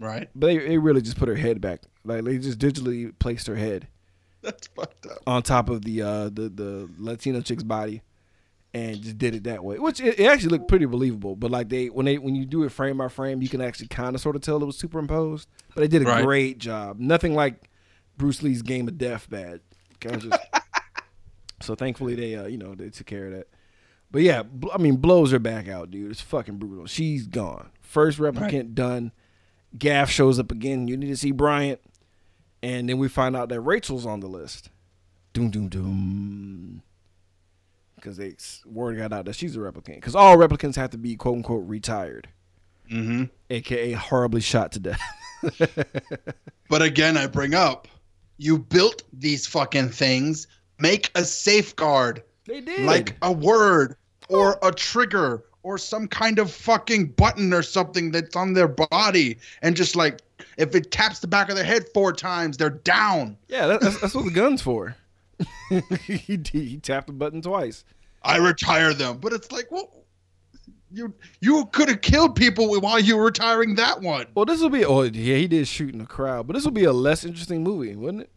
[0.01, 0.28] right?
[0.35, 1.82] but they, they really just put her head back.
[2.05, 3.87] Like they just digitally placed her head
[4.43, 5.18] That's fucked up.
[5.26, 8.03] on top of the uh the the Latino chick's body
[8.75, 11.37] and just did it that way which it, it actually looked pretty believable.
[11.37, 13.87] But like they when they when you do it frame by frame you can actually
[13.89, 16.25] kind of sort of tell it was superimposed but they did a Right.
[16.25, 16.99] great job.
[16.99, 17.70] Nothing like
[18.18, 19.61] Bruce Lee's Game of Death bad.
[19.97, 20.41] Okay, I was just-
[21.62, 23.49] so thankfully they uh you know they took care of that.
[24.11, 26.11] But yeah bl- I mean blows her back out dude.
[26.11, 26.87] It's fucking brutal.
[26.87, 27.70] She's gone.
[27.81, 29.12] First replicant done.
[29.79, 30.89] Gaff shows up again.
[30.89, 31.81] You need to see Bryant.
[32.62, 34.70] And then we find out that Rachel's on the list.
[35.33, 36.83] Doom doom doom
[38.05, 38.35] because they
[38.67, 41.67] word got out that she's a replicant because all replicants have to be quote unquote
[41.67, 42.29] retired
[42.93, 43.25] Mm-hmm.
[43.49, 45.01] aka horribly shot to death
[46.69, 47.89] But again, I bring up,
[48.39, 50.47] you built these fucking things.
[50.79, 53.97] Make a safeguard, they did like a word
[54.29, 59.39] or a trigger or some kind of fucking button or something that's on their body,
[59.63, 60.21] and just like
[60.59, 63.37] if it taps the back of their head four times, they're down.
[63.49, 64.95] yeah that's, that's what the gun's for
[66.07, 67.85] he, he tapped the button twice
[68.22, 70.05] I retire them, but it's like, well,
[70.91, 74.26] you you could have killed people while you were retiring that one.
[74.35, 76.70] well this will be oh yeah he did shoot in the crowd but this will
[76.70, 78.30] be a less interesting movie wouldn't it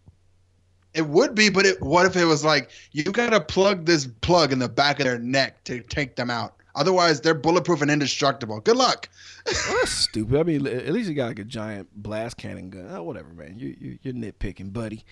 [0.95, 4.51] It would be, but it, what if it was like you gotta plug this plug
[4.51, 6.55] in the back of their neck to take them out?
[6.73, 8.59] Otherwise, they're bulletproof and indestructible.
[8.59, 9.09] Good luck.
[9.45, 12.87] well, that's stupid i mean at least you got like a giant blast cannon gun
[12.89, 15.03] oh, whatever man you, you, you're nitpicking buddy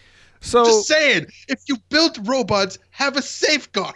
[0.46, 3.96] so Just saying, if you built robots, have a safeguard.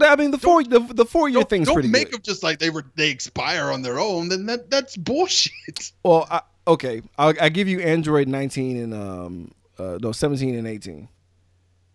[0.00, 2.22] i mean the four the, the four year Don't, thing's don't pretty make good them
[2.24, 4.28] just like they were they expire on their own.
[4.28, 5.92] Then that that's bullshit.
[6.04, 10.66] Well, I, okay, I'll, I give you Android 19 and um, uh, no 17 and
[10.66, 11.08] 18.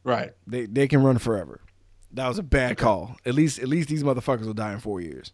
[0.04, 0.32] Right.
[0.48, 1.60] They they can run forever.
[2.14, 3.18] That was a bad call.
[3.26, 5.32] At least at least these motherfuckers will die in four years.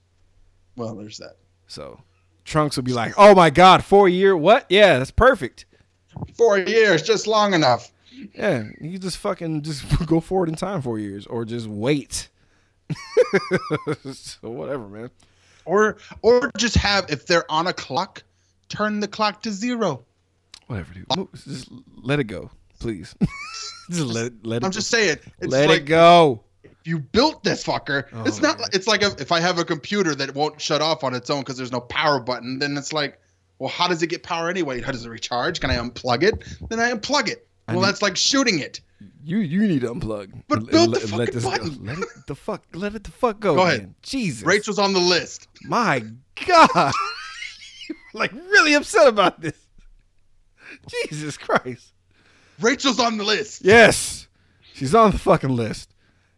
[0.76, 1.38] Well, there's that.
[1.68, 2.02] So
[2.44, 4.36] Trunks will be like, "Oh my god, four year?
[4.36, 4.66] What?
[4.70, 5.66] Yeah, that's perfect.
[6.38, 7.92] Four years, just long enough.
[8.34, 12.30] Yeah, you just fucking just go forward in time four years, or just wait.
[14.14, 15.10] so whatever, man.
[15.66, 18.24] Or or just have if they're on a clock,
[18.70, 20.04] turn the clock to zero.
[20.68, 21.28] Whatever, dude.
[21.34, 23.16] Just let it go, please.
[23.90, 24.66] just let it let it.
[24.66, 25.18] I'm just saying.
[25.40, 26.44] It's let like it go.
[26.84, 28.06] you built this fucker.
[28.14, 28.60] Oh, it's not.
[28.60, 28.68] man.
[28.74, 31.42] It's like a, if I have a computer that won't shut off on its own
[31.42, 32.60] because there's no power button.
[32.60, 33.20] Then it's like,
[33.58, 34.82] well, how does it get power anyway?
[34.82, 35.60] How does it recharge?
[35.60, 36.44] Can I unplug it?
[36.70, 37.48] Then I unplug it.
[37.68, 38.82] I Well, need- that's like shooting it.
[39.24, 40.44] You you need to unplug.
[40.48, 41.50] But build the let- let fucking this go.
[41.52, 41.86] button.
[41.86, 43.56] Let it the fuck let it the fuck go.
[43.56, 43.82] Go ahead.
[43.82, 43.96] man.
[44.02, 44.44] Jesus.
[44.46, 45.48] Rachel's on the list.
[45.64, 46.04] My
[46.48, 46.94] God.
[48.14, 49.56] like really upset about this.
[51.10, 51.94] Jesus Christ.
[52.60, 53.64] Rachel's on the list.
[53.66, 54.28] Yes.
[54.74, 55.92] She's on the fucking list.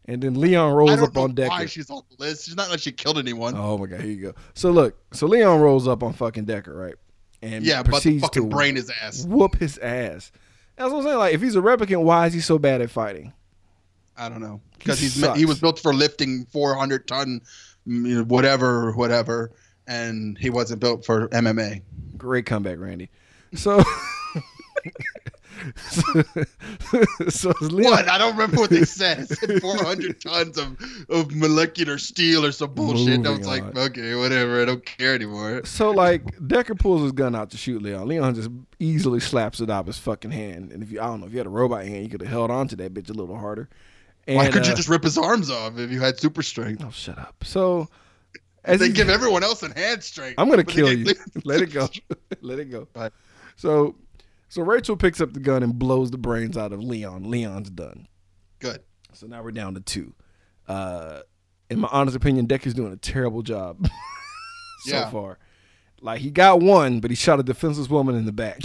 [0.06, 1.50] And then Leon rolls up on Deckard.
[1.50, 2.46] why she's on the list.
[2.46, 3.56] She's not like she killed anyone.
[3.58, 4.34] Oh my god, here you go.
[4.54, 6.96] So look, so Leon rolls up on fucking Deckard, right?
[7.42, 9.26] And yeah, but the fucking to brain his ass.
[9.26, 10.32] whoop his ass.
[10.78, 11.18] That's what I'm saying.
[11.18, 13.34] Like, if he's a replicant, why is he so bad at fighting?
[14.16, 15.38] I don't know because he's sucks.
[15.38, 17.42] he was built for lifting 400 ton,
[17.88, 19.52] mm, you know, whatever, whatever,
[19.88, 21.82] and he wasn't built for MMA.
[22.18, 23.10] Great comeback, Randy.
[23.54, 23.84] So,
[25.90, 26.24] so,
[27.30, 28.10] so Leon, What?
[28.10, 29.20] I don't remember what they said.
[29.20, 30.78] It said 400 tons of,
[31.10, 33.16] of molecular steel or some bullshit.
[33.16, 33.78] And I was like, on.
[33.78, 34.62] okay, whatever.
[34.62, 35.66] I don't care anymore.
[35.66, 38.08] So like Deckard pulls his gun out to shoot Leon.
[38.08, 38.50] Leon just
[38.80, 40.72] easily slaps it out his fucking hand.
[40.72, 42.30] And if you I don't know if you had a robot hand, you could have
[42.30, 43.70] held on to that bitch a little harder.
[44.28, 46.84] And, Why could you uh, just rip his arms off if you had super strength?
[46.86, 47.36] Oh, shut up.
[47.44, 47.88] So
[48.68, 50.36] as They give everyone else a hand strength.
[50.38, 51.14] I'm gonna kill you.
[51.46, 51.88] Let it go.
[52.42, 52.88] Let it go.
[52.94, 53.14] Right.
[53.56, 53.96] So
[54.50, 57.30] so Rachel picks up the gun and blows the brains out of Leon.
[57.30, 58.08] Leon's done.
[58.60, 58.82] Good.
[59.14, 60.14] So now we're down to two.
[60.68, 61.22] Uh,
[61.70, 63.88] in my honest opinion, Deckard's doing a terrible job
[64.84, 65.10] so Yeah.
[65.10, 65.38] far.
[66.02, 68.60] Like he got one, but he shot a defenseless woman in the back.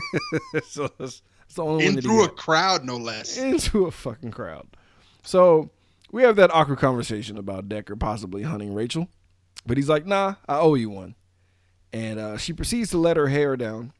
[0.64, 3.36] so that's, that's the only one In that through a crowd, no less.
[3.36, 4.66] into a fucking crowd.
[5.22, 5.70] So
[6.10, 9.08] we have that awkward conversation about Deckard possibly hunting Rachel,
[9.66, 11.14] but he's like, "Nah, I owe you one,"
[11.92, 13.92] and uh, she proceeds to let her hair down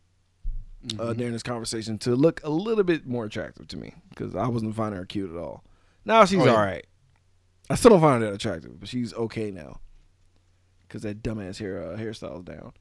[0.99, 4.47] uh, during this conversation to look a little bit more attractive to me because I
[4.49, 5.62] wasn't finding her cute at all.
[6.05, 6.51] Now she's Oh, yeah.
[6.53, 6.85] all right.
[7.70, 9.80] I still don't find her that attractive, but she's okay now.
[10.89, 12.72] Cause that dumbass hair uh, hairstyle's down.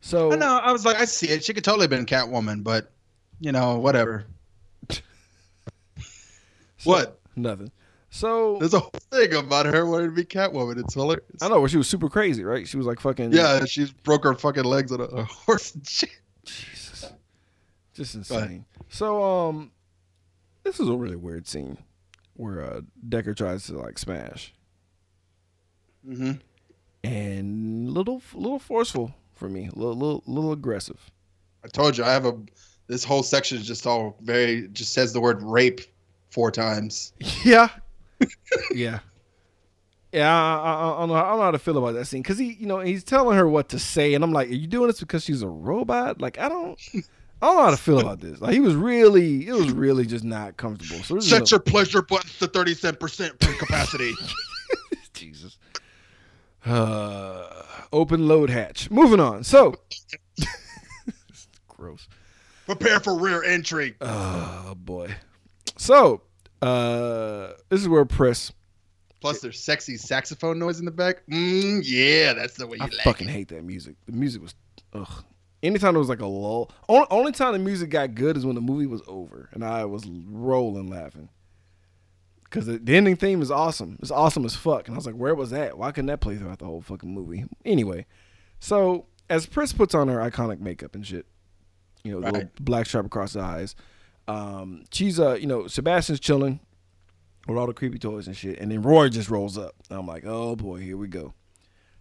[0.00, 0.58] So I know.
[0.58, 1.44] I was like, I see it.
[1.44, 2.90] She could totally have been Catwoman, but
[3.38, 4.24] you know, whatever.
[4.90, 5.00] so-
[6.84, 7.20] What?
[7.36, 7.70] Nothing.
[8.12, 10.78] So There's a whole thing about her wanting to be Catwoman.
[10.78, 11.24] It's hilarious.
[11.40, 12.66] I know where she was super crazy, right?
[12.66, 15.86] She was like fucking Yeah, she broke her fucking legs on a, a horse and
[15.86, 16.10] shit.
[16.44, 16.79] Jesus.
[18.00, 18.64] Just insane.
[18.88, 19.72] So um
[20.64, 21.76] this is a really weird scene
[22.34, 24.54] where uh Deckard tries to like smash
[26.08, 26.32] Mm-hmm.
[27.04, 30.98] and little little forceful for me, a little little, little aggressive.
[31.62, 32.38] I told you, I have a.
[32.86, 34.68] This whole section is just all very.
[34.68, 35.82] Just says the word rape
[36.30, 37.12] four times.
[37.44, 37.68] Yeah.
[38.74, 39.00] yeah.
[40.12, 42.20] Yeah, I, I, I, don't know, I don't know how to feel about that scene
[42.22, 44.66] because he, you know, he's telling her what to say, and I'm like, "Are you
[44.66, 46.80] doing this because she's a robot?" Like, I don't,
[47.42, 48.40] I don't know how to feel about this.
[48.40, 51.02] Like, he was really, it was really just not comfortable.
[51.02, 54.12] So Set your pleasure buttons to thirty seven percent capacity.
[55.14, 55.58] Jesus.
[56.66, 57.62] Uh,
[57.92, 58.90] open load hatch.
[58.90, 59.42] Moving on.
[59.44, 59.74] So,
[61.68, 62.06] gross.
[62.66, 63.96] Prepare for rear entry.
[64.00, 65.14] Oh boy.
[65.76, 66.20] So,
[66.60, 68.52] uh, this is where Press.
[69.20, 71.22] Plus, there's sexy saxophone noise in the back.
[71.30, 73.32] Mm, yeah, that's the way you I like fucking it.
[73.32, 73.96] hate that music.
[74.06, 74.54] The music was,
[74.94, 75.24] ugh.
[75.62, 78.54] Anytime there was like a lull, only, only time the music got good is when
[78.54, 81.28] the movie was over, and I was rolling laughing.
[82.48, 83.96] Cause the, the ending theme is awesome.
[84.00, 85.78] It's awesome as fuck, and I was like, "Where was that?
[85.78, 88.06] Why couldn't that play throughout the whole fucking movie?" Anyway,
[88.58, 91.26] so as Pris puts on her iconic makeup and shit,
[92.02, 93.76] you know, the little black stripe across the eyes,
[94.26, 96.58] um, she's uh, you know, Sebastian's chilling
[97.46, 99.76] with all the creepy toys and shit, and then Roy just rolls up.
[99.88, 101.34] I'm like, "Oh boy, here we go."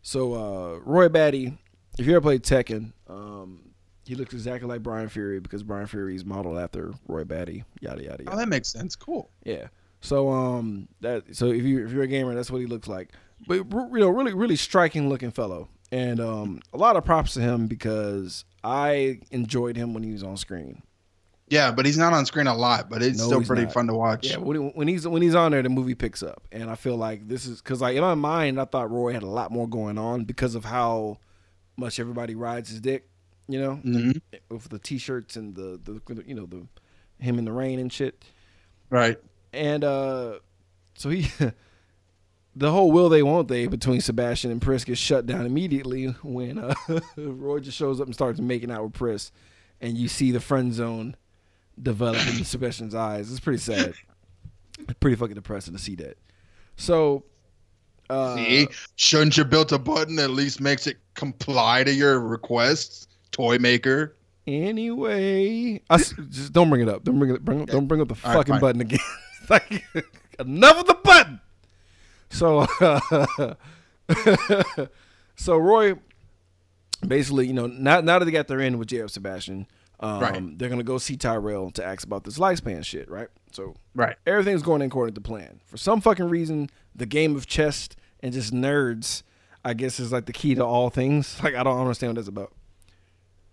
[0.02, 1.60] So uh, Roy Batty,
[2.00, 3.62] if you ever played Tekken, um,
[4.06, 7.64] he looks exactly like Bryan Fury because Bryan Fury is modeled after Roy Batty.
[7.82, 8.34] Yada yada yada.
[8.34, 8.96] Oh, that makes sense.
[8.96, 9.30] Cool.
[9.44, 9.68] Yeah.
[10.02, 13.10] So um that so if you if you're a gamer, that's what he looks like.
[13.48, 17.42] But you know, really really striking looking fellow, and um a lot of props to
[17.42, 20.82] him because I enjoyed him when he was on screen.
[21.50, 23.74] Yeah, but he's not on screen a lot, but it's No, still pretty not.
[23.74, 24.28] fun to watch.
[24.30, 26.96] Yeah, when, when he's when he's on there, the movie picks up, and I feel
[26.96, 29.68] like this is because like in my mind, I thought Roy had a lot more
[29.68, 31.18] going on because of how
[31.80, 33.08] much everybody rides his dick,
[33.48, 34.22] you know, Mhm.
[34.50, 36.66] with the t-shirts and the the you know the
[37.20, 38.24] him in the rain and shit.
[38.90, 39.20] Right.
[39.54, 40.40] And uh
[40.96, 41.28] so he
[42.56, 46.58] the whole will they won't they between Sebastian and Pris gets shut down immediately when
[46.60, 46.74] uh
[47.18, 49.32] Roy just shows up and starts making out with Pris
[49.82, 51.16] and you see the friend zone
[51.82, 53.32] develop in Sebastian's eyes.
[53.32, 53.94] It's pretty sad.
[54.80, 56.18] It's pretty fucking depressing to see that.
[56.76, 57.24] So
[58.10, 62.20] uh See, shouldn't you build a button that at least makes it comply to your
[62.20, 64.16] requests, toy maker?
[64.48, 67.04] Anyway, I just don't bring it up.
[67.04, 67.46] Don't bring it.
[67.46, 68.62] Bring, don't bring up the All right, fucking fine.
[68.62, 69.00] button again.
[69.50, 69.84] like
[70.40, 71.40] enough of the button.
[72.32, 72.66] So,
[75.36, 75.94] so Roy,
[77.08, 79.12] basically, you know, now now that they got their end with J.F.
[79.12, 79.68] Sebastian,
[80.00, 80.58] um, Right.
[80.60, 83.28] they're gonna go see Tyrell to ask about this lifespan shit, right?
[83.52, 84.16] So Right.
[84.26, 85.60] everything's going according to plan.
[85.66, 87.90] For some fucking reason, the game of chess
[88.22, 89.24] and just nerds,
[89.64, 91.40] I guess, is like the key to all things.
[91.44, 92.54] Like I don't understand what that's about.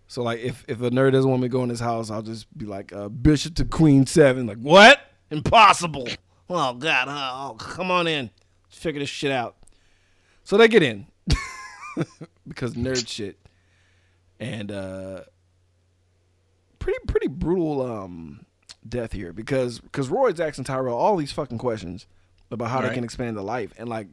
[0.08, 2.22] So like, if if a nerd doesn't want me to go in his house, I'll
[2.22, 4.46] just be like, uh, Bishop to Queen Seven.
[4.46, 5.00] Like what?
[5.30, 6.08] Impossible.
[6.48, 7.06] Oh God.
[7.08, 8.30] Oh, come on in.
[8.68, 9.56] Let's figure this shit out.
[10.44, 11.06] So they get in
[12.46, 13.36] because nerd shit,
[14.38, 15.22] and uh,
[16.78, 18.46] pretty pretty brutal um
[18.88, 22.06] death here because because Roy's asking Tyrell all these fucking questions
[22.50, 24.06] about how they can expand the life, and like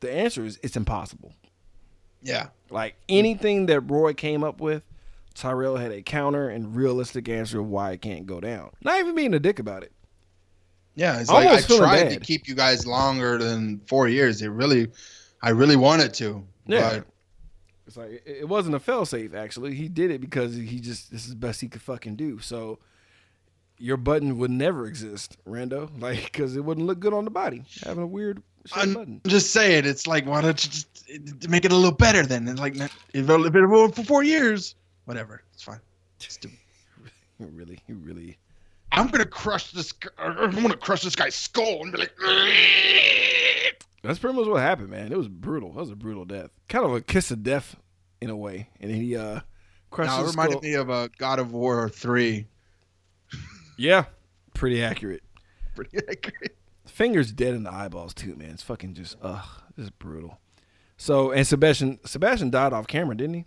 [0.00, 1.34] the answer is it's impossible.
[2.22, 2.48] Yeah.
[2.70, 4.82] Like anything that Roy came up with,
[5.34, 8.70] Tyrell had a counter and realistic answer of why it can't go down.
[8.82, 9.92] Not even being a dick about it.
[10.94, 11.20] Yeah.
[11.20, 14.42] It's like I Almost tried to keep you guys longer than four years.
[14.42, 14.88] It really,
[15.42, 16.44] I really wanted to.
[16.66, 16.98] Yeah.
[16.98, 17.06] But
[17.86, 19.34] It's like it, wasn't a failsafe.
[19.34, 22.40] Actually, he did it because he just this is the best he could fucking do.
[22.40, 22.78] So
[23.78, 27.62] your button would never exist, Rando, like because it wouldn't look good on the body
[27.84, 28.42] having a weird
[28.74, 32.48] I'm just saying, it's like, why don't you just make it a little better then?
[32.48, 35.42] And like, not- if it's been over for four years, whatever.
[35.54, 35.80] It's fine.
[36.18, 36.58] Stupid.
[37.38, 38.38] He really, he really.
[38.92, 39.92] I'm gonna crush this.
[40.18, 42.12] I'm gonna crush this guy's skull and be like,
[44.02, 45.12] That's pretty much what happened, man.
[45.12, 45.72] It was brutal.
[45.72, 46.50] That was a brutal death.
[46.68, 47.76] Kind of a kiss of death
[48.22, 48.70] in a way.
[48.80, 49.40] And then he uh
[49.90, 50.62] crushed Now, it reminded skull.
[50.62, 52.46] me of uh, God of War three.
[53.76, 54.06] Yeah,
[54.54, 55.22] pretty accurate.
[55.76, 56.55] Pretty accurate.
[56.86, 58.50] Fingers dead in the eyeballs too, man.
[58.50, 59.44] It's fucking just ugh,
[59.76, 60.38] just brutal.
[60.96, 63.44] So and Sebastian Sebastian died off camera, didn't he?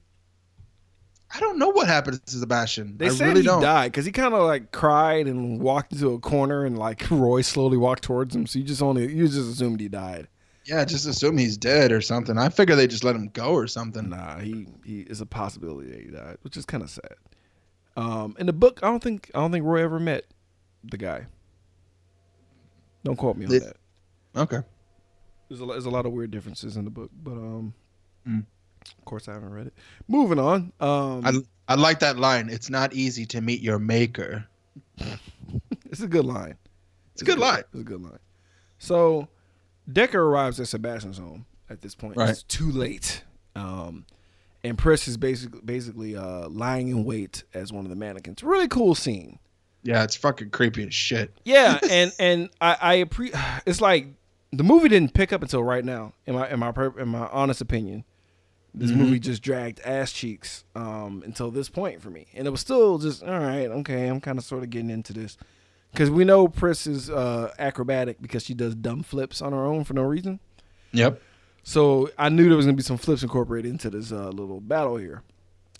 [1.33, 2.97] I don't know what happened to Sebastian.
[2.97, 3.61] They I said really he don't.
[3.61, 7.41] died because he kind of like cried and walked into a corner, and like Roy
[7.41, 8.45] slowly walked towards him.
[8.47, 10.27] So you just only you just assumed he died.
[10.65, 12.37] Yeah, just assume he's dead or something.
[12.37, 14.09] I figure they just let him go or something.
[14.09, 17.15] Nah, he he is a possibility that he died, which is kind of sad.
[17.95, 20.25] Um, in the book, I don't think I don't think Roy ever met
[20.83, 21.25] the guy.
[23.03, 23.77] Don't quote me on They- that.
[24.35, 24.59] Okay.
[25.47, 27.73] There's a, there's a lot of weird differences in the book, but um,
[28.27, 28.45] Mm.
[28.97, 29.73] of course I haven't read it.
[30.07, 30.71] Moving on.
[30.79, 31.33] Um, I
[31.67, 32.49] I like that line.
[32.49, 34.45] It's not easy to meet your maker.
[35.85, 36.55] it's a good line.
[37.13, 37.63] It's a good line.
[37.71, 38.19] It's a good line.
[38.77, 39.27] So
[39.91, 42.15] Deckard arrives at Sebastian's home at this point.
[42.17, 42.29] Right.
[42.29, 43.23] It's too late.
[43.55, 44.05] Um,
[44.63, 48.43] and Pris is basically basically uh, lying in wait as one of the mannequins.
[48.43, 49.39] Really cool scene.
[49.83, 51.31] Yeah, it's fucking creepy as shit.
[51.45, 54.07] Yeah, and and I, I appre- It's like
[54.51, 56.13] the movie didn't pick up until right now.
[56.25, 58.03] In my in my per- in my honest opinion,
[58.73, 58.97] this Mhm.
[58.97, 62.97] movie just dragged ass cheeks um, until this point for me, and it was still
[62.97, 63.67] just all right.
[63.67, 65.37] Okay, I'm kind of sort of getting into this
[65.91, 69.83] because we know Pris is uh, acrobatic because she does dumb flips on her own
[69.83, 70.39] for no reason.
[70.91, 71.21] Yep.
[71.63, 74.97] So I knew there was gonna be some flips incorporated into this uh, little battle
[74.97, 75.21] here.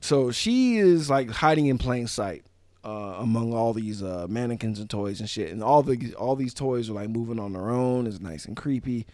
[0.02, 2.44] So she is like hiding in plain sight
[2.84, 6.54] uh, among all these uh, mannequins and toys and shit, and all the all these
[6.54, 8.08] toys are like moving on their own.
[8.08, 9.06] It's nice and creepy,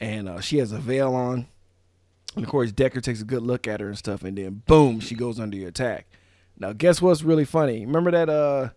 [0.00, 1.46] and uh, she has a veil on.
[2.36, 5.00] And of course, Deckard takes a good look at her and stuff, and then boom,
[5.00, 6.06] she goes under your attack.
[6.58, 7.86] Now, guess what's really funny?
[7.86, 8.70] Remember that uh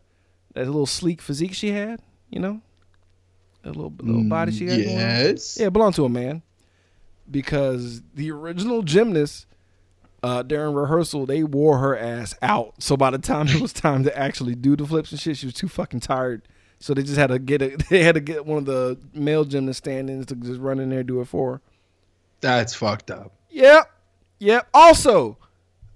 [0.54, 2.02] that little sleek physique she had?
[2.30, 2.62] You know,
[3.64, 4.84] that little little body she had.
[4.84, 4.98] going?
[4.98, 5.58] Yes.
[5.60, 6.44] Yeah, it belonged to a man.
[7.30, 9.46] Because the original gymnast,
[10.24, 12.76] uh, during rehearsal, they wore her ass out.
[12.80, 15.48] So by the time it was time to actually do the flips and shit, she
[15.48, 16.48] was too fucking tired.
[16.80, 17.84] So they just had to get it.
[17.90, 21.00] They had to get one of the male gymnasts stand-ins to just run in there
[21.00, 21.62] and do it for her.
[22.42, 23.34] That's fucked up.
[23.50, 23.92] Yep.
[24.40, 24.68] Yep.
[24.74, 25.38] Also,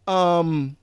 [0.07, 0.77] um,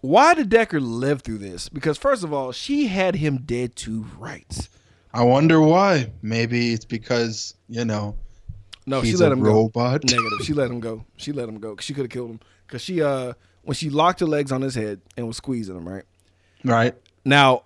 [0.00, 1.68] why did Deckard live through this?
[1.68, 4.68] Because first of all, she had him dead to rights.
[5.12, 6.12] I wonder why.
[6.22, 8.16] Maybe it's because you know
[8.86, 9.70] No, he's she let him go.
[9.74, 10.38] Negative.
[10.44, 11.04] She let him go.
[11.16, 11.76] She let him go.
[11.76, 12.40] 'cause She could have killed him.
[12.68, 15.88] Cause she uh when she locked her legs on his head and was squeezing him
[15.88, 16.04] right.
[16.64, 16.94] Right.
[17.24, 17.64] Now,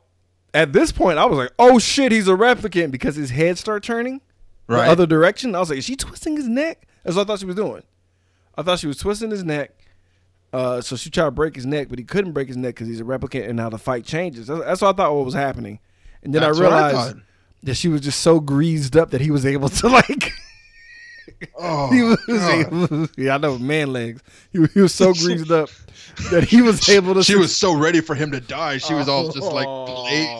[0.52, 3.86] at this point, I was like, oh shit, he's a replicant because his head started
[3.86, 4.20] turning
[4.66, 4.86] Right.
[4.86, 5.54] the other direction.
[5.54, 6.86] I was like, is she twisting his neck?
[7.04, 7.82] That's what I thought she was doing.
[8.56, 9.72] I thought she was twisting his neck.
[10.52, 12.86] Uh, so she tried to break his neck, but he couldn't break his neck because
[12.86, 14.46] he's a replicant, and now the fight changes.
[14.46, 15.80] That's, that's what I thought what was happening.
[16.22, 17.16] And then That's I what I realized
[17.64, 20.32] that she was just so greased up that he was able to like.
[21.58, 23.10] Oh, he was, God.
[23.16, 24.22] yeah, I know man legs.
[24.52, 25.70] He, was- he was so greased up
[26.30, 27.22] that he was able to.
[27.22, 28.78] She was so ready for him to die.
[28.78, 29.32] She was all oh.
[29.32, 30.30] just like glazed.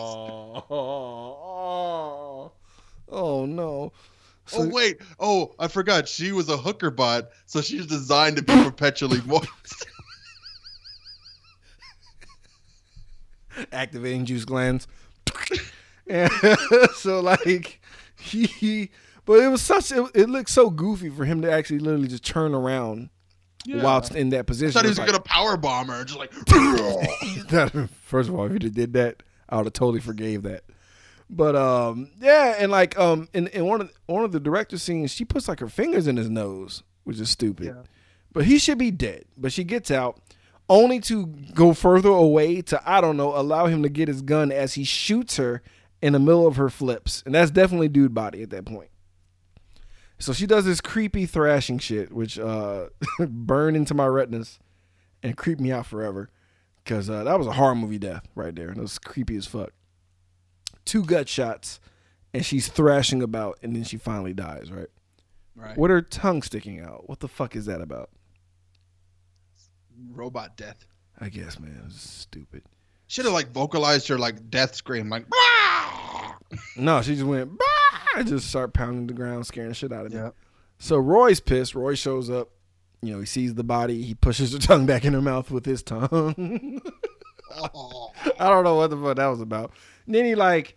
[0.69, 2.51] Oh,
[3.09, 3.91] oh no!
[4.45, 4.97] So- Oh wait!
[5.19, 6.07] Oh, I forgot.
[6.07, 9.87] She was a hooker bot, so she's designed to be perpetually moist.
[13.71, 14.87] activating juice glands.
[16.07, 16.31] and
[16.95, 17.81] so like
[18.17, 18.91] he,
[19.25, 22.25] but it was such it, it looked so goofy for him to actually literally just
[22.25, 23.09] turn around
[23.67, 24.73] whilst in that I position.
[24.73, 26.31] thought he was It's gonna power bomb her, just like.
[27.51, 30.63] like- First of all, if he'd have did that, I would have totally forgave that.
[31.29, 35.11] But um, yeah, and like um, in, in one of one of the director scenes,
[35.11, 37.67] she puts like her fingers in his nose, which is stupid.
[37.67, 37.81] Yeah.
[38.31, 39.25] But he should be dead.
[39.35, 40.19] But she gets out,
[40.69, 44.51] only to go further away to I don't know, allow him to get his gun
[44.51, 45.63] as he shoots her
[46.01, 48.89] in the middle of her flips, and that's definitely dude body at that point.
[50.25, 52.87] So she does this creepy thrashing shit, which uh,
[53.19, 54.57] burned into my retinas
[55.21, 56.31] and creeped me out forever,
[56.83, 59.45] because uh, that was a horror movie death right there, and it was creepy as
[59.45, 59.69] fuck.
[60.83, 61.79] Two gut shots,
[62.33, 64.71] and she's thrashing about, and then she finally dies.
[64.71, 64.87] Right,
[65.55, 65.77] right.
[65.77, 67.07] with her tongue sticking out.
[67.07, 68.09] What the fuck is that about?
[70.09, 70.87] Robot death.
[71.21, 72.63] I guess, man, it's stupid.
[73.07, 75.25] Should have like vocalized her like death scream, like.
[76.77, 77.65] No, she just went, bah!
[78.17, 80.19] and just start pounding the ground, scaring the shit out of me.
[80.19, 80.29] Yeah.
[80.79, 81.75] So Roy's pissed.
[81.75, 82.49] Roy shows up.
[83.01, 84.01] You know, he sees the body.
[84.01, 86.09] He pushes her tongue back in her mouth with his tongue.
[87.51, 89.71] I don't know what the fuck that was about.
[90.05, 90.75] And then he like,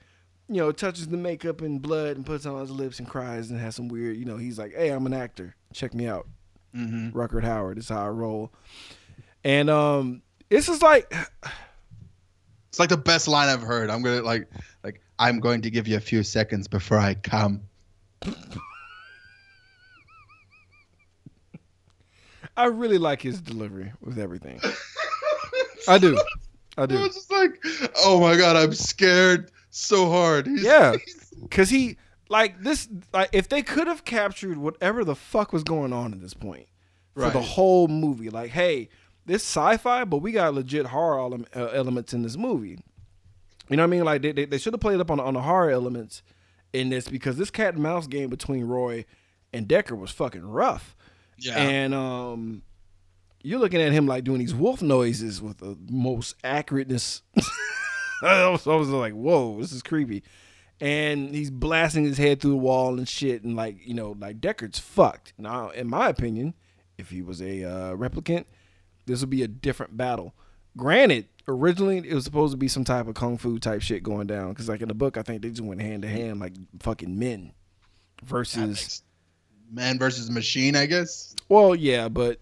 [0.49, 3.51] you know, touches the makeup and blood and puts it on his lips and cries
[3.51, 5.55] and has some weird, you know, he's like, "Hey, I'm an actor.
[5.72, 6.26] Check me out."
[6.72, 7.79] hmm Ruckert Howard.
[7.79, 8.53] This is how I roll.
[9.45, 11.12] And um, this is like,
[12.79, 13.91] It's like the best line I've heard.
[13.91, 14.49] I'm gonna like,
[14.85, 17.62] like I'm going to give you a few seconds before I come.
[22.57, 24.61] I really like his delivery with everything.
[25.89, 26.16] I do.
[26.76, 26.95] I do.
[27.01, 27.61] was just like,
[28.05, 30.47] oh my god, I'm scared so hard.
[30.47, 30.95] He's, Yeah.
[31.51, 31.97] Cause he
[32.29, 36.20] like this like if they could have captured whatever the fuck was going on at
[36.20, 36.68] this point
[37.16, 38.89] for the whole movie, like, hey,
[39.29, 42.79] this sci-fi, but we got legit horror uh, elements in this movie.
[43.68, 44.05] You know what I mean?
[44.05, 46.22] Like they they, they should have played up on on the horror elements
[46.72, 49.05] in this because this cat and mouse game between Roy
[49.53, 50.97] and Deckard was fucking rough.
[51.39, 51.59] Yeah.
[51.59, 52.62] And um,
[53.43, 57.22] you're looking at him like doing these wolf noises with the most accurateness.
[58.22, 60.24] I was, I was like, whoa, this is creepy.
[60.81, 64.41] And he's blasting his head through the wall and shit, and like you know, like
[64.41, 65.33] Deckard's fucked.
[65.37, 66.55] Now, in my opinion,
[66.97, 68.45] if he was a uh, replicant,
[69.09, 70.35] this would be a different battle.
[70.77, 74.27] Granted, originally it was supposed to be some type of kung fu type shit going
[74.27, 76.53] down, because like in the book, I think they just went hand to hand like
[76.81, 77.53] fucking men
[78.23, 79.03] versus.
[79.71, 81.35] Man versus machine, I guess.
[81.49, 82.41] Well, yeah, but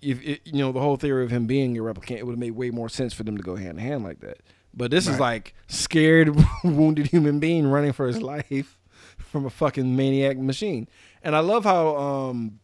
[0.00, 2.38] if it, you know the whole theory of him being a replicant, it would have
[2.38, 4.38] made way more sense for them to go hand to hand like that.
[4.74, 6.34] But this is like scared,
[6.64, 8.78] wounded human being running for his life
[9.18, 10.88] from a fucking maniac machine.
[11.22, 12.58] And I love how um,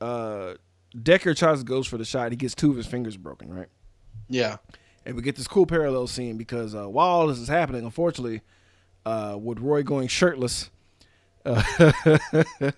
[0.00, 0.54] uh,
[0.96, 2.32] Deckard tries to goes for the shot.
[2.32, 3.68] He gets two of his fingers broken, right?
[4.28, 4.56] Yeah.
[5.06, 8.42] And we get this cool parallel scene because uh, while all this is happening, unfortunately,
[9.06, 10.70] uh, with Roy going shirtless,
[11.44, 11.62] uh,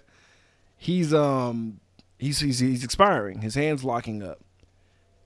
[0.77, 1.81] he's um
[2.19, 3.41] he's, he's he's expiring.
[3.41, 4.41] His hand's locking up.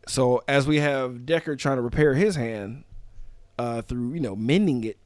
[0.08, 2.84] So as we have Deckard trying to repair his hand
[3.58, 4.98] uh, through you know mending it,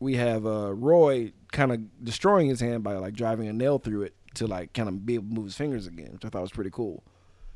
[0.00, 4.02] we have uh, Roy kind of destroying his hand by like driving a nail through
[4.02, 6.42] it to like kind of be able to move his fingers again, which I thought
[6.42, 7.02] was pretty cool.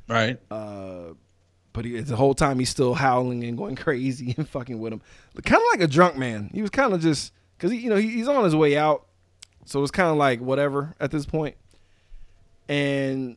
[0.09, 0.39] Right.
[0.51, 1.15] Uh,
[1.73, 5.03] but he, the whole time he's still howling and going crazy and fucking with him,
[5.45, 6.51] kind of like a drunk man.
[6.53, 9.07] He was kind of just because you know, he, he's on his way out,
[9.65, 11.57] so it's kind of like whatever at this point.
[12.69, 13.37] And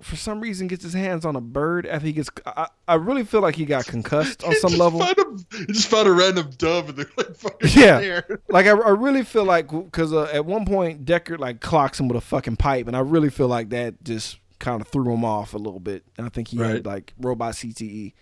[0.00, 2.30] for some reason, gets his hands on a bird after he gets.
[2.46, 5.00] I, I really feel like he got concussed on some level.
[5.00, 8.20] Found a, he just found a random dove in the like fucking Yeah.
[8.48, 12.06] Like I, I really feel like because uh, at one point Deckard like clocks him
[12.08, 15.24] with a fucking pipe, and I really feel like that just kind of threw him
[15.24, 16.04] off a little bit.
[16.16, 16.70] And I think he Right.
[16.76, 18.12] had like robot CTE,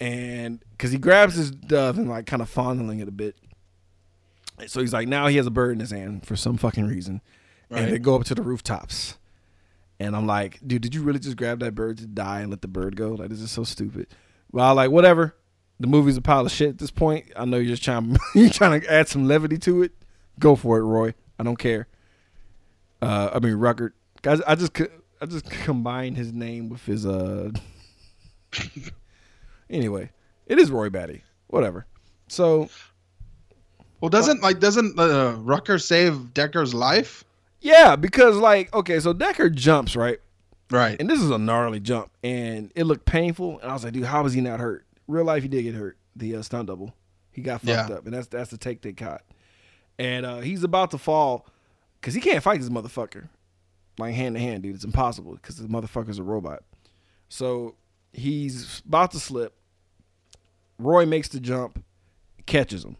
[0.00, 3.36] and because he grabs his dove and like kind of fondling it a bit.
[4.66, 7.20] So he's like, now he has a bird in his hand for some fucking reason,
[7.68, 7.82] Right.
[7.82, 9.16] and they go up to the rooftops.
[10.02, 12.60] And I'm like, dude, did you really just grab that bird to die and let
[12.62, 13.10] the bird go?
[13.10, 14.08] Like, this is so stupid.
[14.50, 15.34] Well, like, whatever.
[15.80, 17.26] The movie's a pile of shit at this point.
[17.36, 19.92] I know you're just trying, you're trying to add some levity to it.
[20.38, 21.14] Go for it, Roy.
[21.38, 21.88] I don't care.
[23.00, 23.92] Uh, I mean, Ruckert.
[24.22, 24.80] Guys, I just,
[25.20, 27.06] I just combined his name with his.
[27.06, 27.50] uh
[29.70, 30.10] Anyway,
[30.46, 31.22] it is Roy Batty.
[31.48, 31.86] Whatever.
[32.28, 32.68] So
[34.00, 37.24] Well, doesn't like doesn't uh, Rucker save Deckard's life?
[37.62, 40.18] Yeah, because like, okay, so Decker jumps right.
[40.70, 40.96] Right.
[41.00, 43.58] And this is a gnarly jump, and it looked painful.
[43.60, 44.86] And I was like, dude, how was he not hurt?
[45.06, 45.96] Real life, he did get hurt.
[46.16, 46.94] The uh, stunt double,
[47.30, 47.96] he got fucked Yeah.
[47.96, 49.22] up, and that's that's the take they caught.
[49.98, 51.46] And uh, he's about to fall
[52.00, 53.28] because he can't fight this motherfucker
[53.98, 54.74] like hand to hand, dude.
[54.74, 56.62] It's impossible because the motherfucker's a robot.
[57.28, 57.74] So
[58.12, 59.54] he's about to slip.
[60.78, 61.84] Roy makes the jump,
[62.46, 62.96] catches him,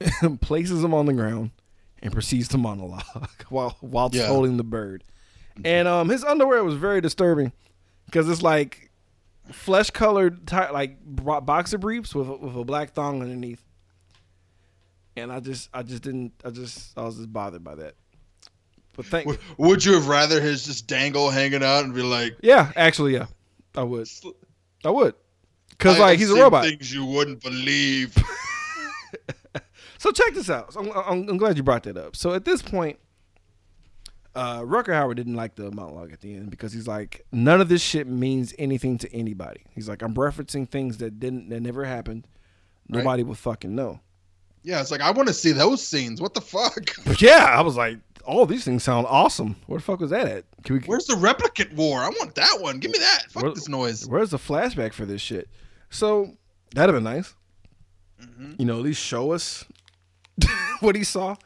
[0.40, 1.50] places him on the ground,
[2.02, 3.02] and proceeds to monologue
[3.48, 4.26] while while Yeah.
[4.26, 5.04] holding the bird.
[5.64, 7.52] And um, his underwear was very disturbing
[8.06, 8.90] because it's like
[9.50, 13.62] flesh colored ty- like boxer briefs with a, with a black thong underneath.
[15.16, 17.94] And I just I just didn't I just I was just bothered by that.
[18.96, 22.36] But thank Would, would you have rather his just dangle hanging out and be like,
[22.40, 23.26] yeah, actually yeah,
[23.76, 24.08] I would
[24.84, 25.14] I would
[25.70, 26.64] because "I like he's a robot.
[26.64, 28.16] Things you wouldn't believe.
[29.98, 30.72] So check this out.
[30.72, 32.16] So I'm, I'm, I'm glad you brought that up.
[32.16, 32.98] So at this point,
[34.34, 37.68] uh, Rucker Howard didn't like the monologue at the end because he's like, none of
[37.68, 39.62] this shit means anything to anybody.
[39.74, 42.26] He's like, I'm referencing things that didn't, that never happened.
[42.88, 42.98] Right.
[43.02, 44.00] Nobody would fucking know.
[44.62, 46.20] yeah, it's like I want to see those scenes.
[46.20, 46.86] What the fuck?
[47.04, 49.56] But yeah, I was like, all these things sound awesome.
[49.66, 50.44] Where the fuck was that at?
[50.62, 52.00] Can we, Where's the replicant war?
[52.00, 52.78] I want that one.
[52.78, 53.24] Give me that.
[53.30, 54.06] Fuck Where- this noise.
[54.06, 55.48] where's the flashback for this shit?
[55.90, 56.36] So
[56.74, 57.34] that'd have been nice.
[58.22, 58.52] Mm-hmm.
[58.58, 59.64] You know, at least show us
[60.80, 61.36] what he saw.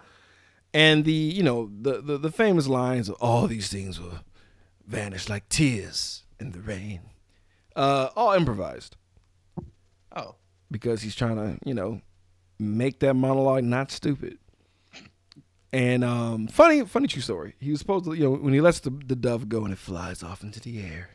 [0.74, 4.20] And the, you know, the, the, the famous lines of all these things will
[4.86, 7.00] vanish like tears in the rain.
[7.76, 8.96] Uh, all improvised
[10.14, 10.34] Oh,
[10.70, 12.00] because he's trying to, you know,
[12.58, 14.38] make that monologue not stupid.
[15.72, 17.54] And um, funny, funny true story.
[17.58, 19.78] He was supposed to, you know, when he lets the, the dove go and it
[19.78, 21.08] flies off into the air,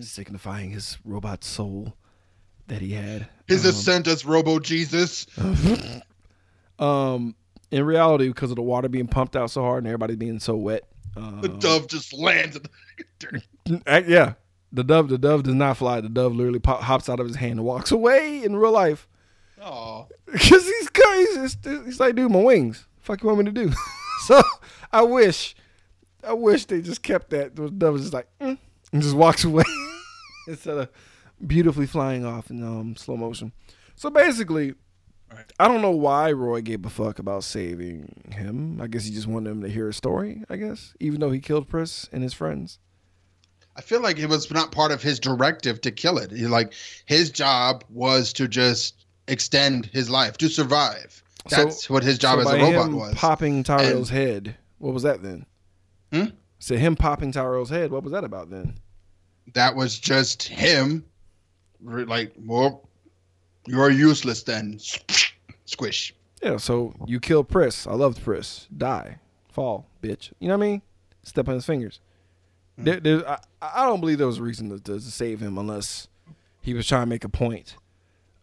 [0.00, 1.94] signifying his robot soul
[2.68, 3.28] that he had.
[3.48, 5.26] his Um, ascent as Robo Jesus.
[6.82, 7.34] Um,
[7.70, 10.56] in reality, because of the water being pumped out so hard and everybody being so
[10.56, 10.84] wet,
[11.16, 12.56] um, The dove just lands.
[12.56, 12.62] In
[13.64, 14.34] the, yeah,
[14.72, 16.00] the dove, the dove does not fly.
[16.00, 19.08] The dove literally pop, hops out of his hand and walks away in real life
[19.60, 20.90] oh, because he's
[21.34, 22.86] just, he's like, dude, my wings.
[23.00, 23.72] Fuck you want me to do?
[24.26, 24.42] so
[24.92, 25.54] I wish,
[26.26, 27.56] I wish they just kept that.
[27.56, 28.58] The dove was just like, mm,
[28.92, 29.64] and just walks away.
[30.48, 30.88] instead of
[31.46, 33.52] beautifully flying off in um, slow motion.
[33.96, 34.74] So basically,
[35.32, 35.44] Right.
[35.58, 38.80] I don't know why Roy gave a fuck about saving him.
[38.80, 40.42] I guess he just wanted him to hear a story.
[40.50, 42.78] I guess, even though he killed Pris and his friends.
[43.74, 46.30] I feel like it was not part of his directive to kill it.
[46.30, 46.74] He, like
[47.06, 51.22] his job was to just extend his life to survive.
[51.48, 53.14] So- That's what his job So as a robot him was.
[53.14, 54.56] Popping Tyrell's head.
[54.78, 55.46] What was that then?
[56.12, 56.24] Hmm?
[56.58, 57.90] Said him popping Tyrell's head.
[57.90, 58.78] What was that about then?
[59.54, 61.04] that was just him.
[61.82, 62.88] Like, well,
[63.66, 64.78] you're useless then.
[65.64, 66.14] Squish.
[66.42, 66.56] Yeah.
[66.56, 67.86] So you kill Pris.
[67.86, 68.66] I loved Pris.
[68.76, 69.18] Die.
[69.50, 70.32] Fall, bitch.
[70.38, 70.82] You know what I mean?
[71.22, 72.00] Step on his fingers.
[72.76, 72.84] Hmm.
[72.84, 76.08] There, there, I, I don't believe there was a reason to, to save him unless
[76.62, 77.76] he was trying to make a point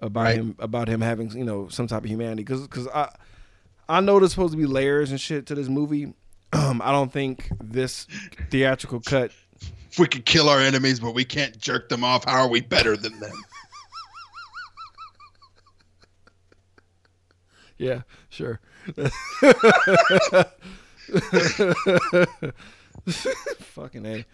[0.01, 0.35] about Right.
[0.37, 2.43] him about him having you know some type of humanity.
[2.43, 3.09] Because I
[3.89, 6.13] I know there's supposed to be layers and shit to this movie.
[6.53, 8.05] Um, I don't think this
[8.51, 9.31] theatrical cut
[9.91, 12.61] If we could kill our enemies, but we can't jerk them off, how are we
[12.61, 13.33] better than them?
[17.79, 18.59] Yeah, sure.
[23.59, 24.25] Fucking a.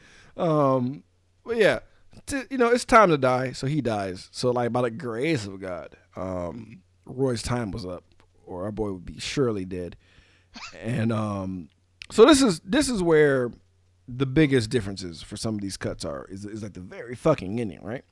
[0.41, 1.03] Um,
[1.45, 1.79] but yeah,
[2.25, 4.29] t- you know it's time to die, so he dies.
[4.31, 8.03] So like by the grace of God, um, Roy's time was up,
[8.45, 9.95] or our boy would be surely dead.
[10.81, 11.69] And um,
[12.11, 13.51] so this is this is where
[14.07, 17.59] the biggest differences for some of these cuts are is is like the very fucking
[17.59, 18.03] ending, right?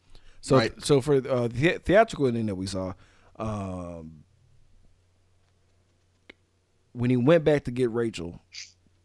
[0.42, 0.74] So Right.
[0.84, 2.94] so for uh, the theatrical ending that we saw,
[3.38, 4.23] um,
[6.94, 8.40] when he went back to get Rachel,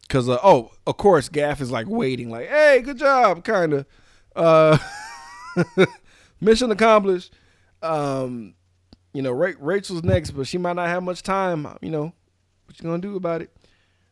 [0.01, 3.85] because uh, oh, of course, Gaff is like waiting, like, "Hey, good job," kind of.
[4.35, 4.77] Uh,
[6.41, 7.33] mission accomplished.
[7.81, 8.55] Um,
[9.13, 11.67] you know, Ra- Rachel's next, but she might not have much time.
[11.81, 12.13] You know,
[12.65, 13.51] what you gonna do about it?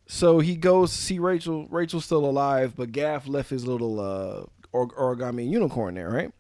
[0.07, 1.67] So he goes to see Rachel.
[1.67, 6.31] Rachel's still alive, but Gaff left his little uh, or- origami unicorn there, right?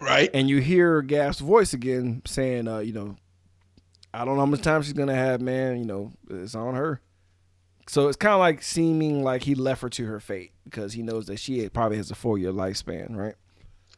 [0.00, 0.30] Right?
[0.32, 3.16] and you hear Gaff's voice again saying, uh, you know,
[4.12, 5.78] I don't know how much time she's gonna have, man.
[5.78, 7.00] You know, it's on her.
[7.88, 11.02] So it's kind of like seeming like he left her to her fate because he
[11.02, 13.34] knows that she probably has a four year lifespan, right?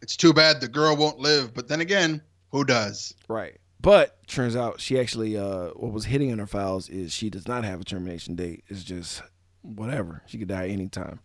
[0.00, 3.14] It's too bad the girl won't live, but then again, who does?
[3.28, 3.58] Right.
[3.80, 7.48] But turns out she actually, uh, what was hitting in her files is she does
[7.48, 8.64] not have a termination date.
[8.68, 9.22] It's just
[9.62, 10.22] whatever.
[10.26, 11.20] She could die anytime.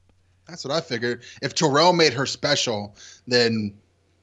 [0.48, 1.24] That's what I figured.
[1.42, 2.96] If Tyrell made her special,
[3.28, 3.78] then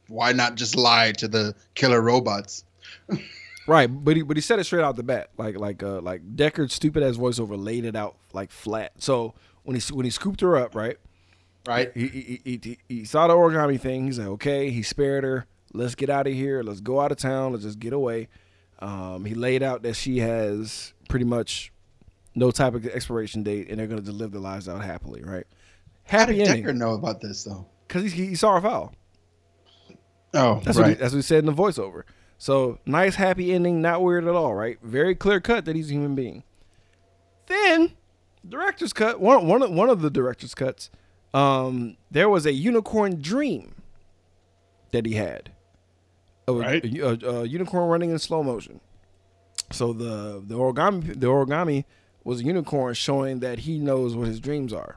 [0.09, 2.65] why not just lie to the killer robots?
[3.67, 6.37] Right, but he but he said it straight out the bat, like like uh like
[6.37, 8.93] Deckard's stupid ass voiceover laid it out like flat.
[8.99, 10.99] So when he when he scooped her up, right,
[11.67, 11.91] Right?
[11.95, 14.05] he he, he, he, he saw the origami thing.
[14.07, 15.47] He's like, okay, he spared her.
[15.73, 16.62] Let's get out of here.
[16.62, 17.53] Let's go out of town.
[17.53, 18.29] Let's just get away.
[18.81, 21.73] Um, he laid out that she has pretty much
[22.35, 25.47] no type of expiration date, and they're gonna just live their lives out happily, right?
[26.05, 27.67] How Happy did ending Deckard know about this though?
[27.89, 28.93] because he, he saw her foul.
[30.35, 30.89] Oh, That's what right.
[30.91, 32.03] he, that's what he said in the voiceover.
[32.45, 34.76] So nice, happy ending, not weird at all, right?
[34.82, 36.42] Very clear cut that he's a human being.
[37.47, 37.92] Then,
[38.47, 39.18] director's cut.
[39.18, 40.90] One one of, one of the director's cuts.
[41.32, 43.76] Um, there was a unicorn dream
[44.92, 45.53] that he had.
[46.47, 46.84] A, Right.
[46.84, 48.80] a, a- a unicorn running in slow motion.
[49.72, 51.86] So the the origami the origami
[52.24, 54.97] was a unicorn showing that he knows what his dreams are.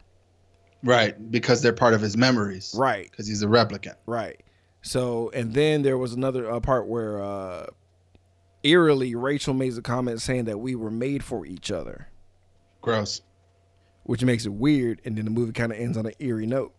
[0.84, 2.76] right, because they're part of his memories.
[2.78, 3.10] Right.
[3.10, 3.96] Because he's a replicant.
[4.06, 4.42] Right.
[4.88, 7.66] So, and then there was another uh, part where uh,
[8.64, 12.08] eerily Rachel makes a comment saying that we were made for each other,
[12.82, 13.22] Gross.
[14.04, 15.02] which makes it weird.
[15.04, 16.74] And then the movie kind of ends on an eerie note.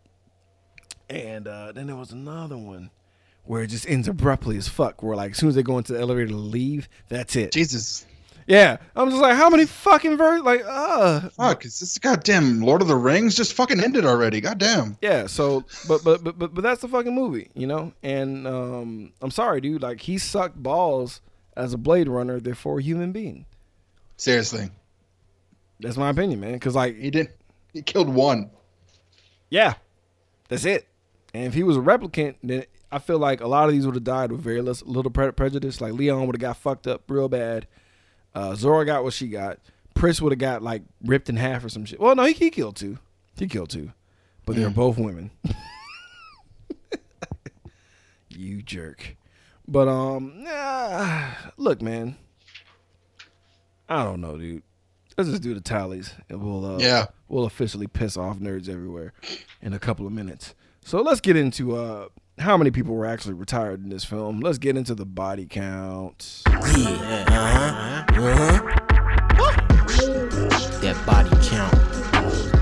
[1.11, 2.90] And uh, then there was another one
[3.44, 5.02] where it just ends abruptly as fuck.
[5.02, 7.52] Where like as soon as they go into the elevator to leave, that's it.
[7.52, 8.06] Jesus.
[8.49, 10.44] Yeah, I'm just like, how many fucking versions?
[10.46, 14.40] Like, uh, Fuck, is this goddamn Lord of the Rings just fucking ended already?
[14.40, 14.96] Goddamn.
[15.03, 17.92] Yeah, so but but but but, but that's the fucking movie, you know.
[18.03, 19.82] And um, I'm sorry, dude.
[19.82, 21.20] Like he sucked balls
[21.59, 23.44] as a Blade Runner, therefore a human being.
[24.16, 24.70] Seriously.
[25.80, 26.55] That's my opinion, man.
[26.55, 27.30] Because like, He didn't,
[27.74, 28.51] he killed one.
[29.51, 29.74] yeah,
[30.49, 30.88] that's it.
[31.34, 33.94] And if he was a replicant, then I feel like a lot of these would
[33.94, 35.82] have died with very less, little pre- prejudice.
[35.82, 37.66] Like Leon would have got fucked up real bad.
[38.39, 39.59] Uh, Zhora got what she got.
[39.95, 41.99] Pris would have got like ripped in half or some shit.
[41.99, 42.99] Well, no, he, he killed two.
[43.36, 43.91] He killed two,
[44.47, 45.32] but they're both women.
[48.28, 49.16] you jerk.
[49.66, 52.16] But um, nah, look, man.
[53.89, 54.62] I don't know, dude.
[55.16, 57.07] Let's just do the tallies, and we'll uh, Yeah.
[57.28, 59.12] we'll officially piss off nerds everywhere
[59.61, 60.55] in a couple of minutes.
[60.84, 62.09] So let's get into uh
[62.39, 64.41] how many people were actually retired in this film.
[64.41, 66.43] Let's get into the body count.
[66.47, 68.62] Yeah, uh-huh, uh-huh.
[70.80, 71.74] That body count.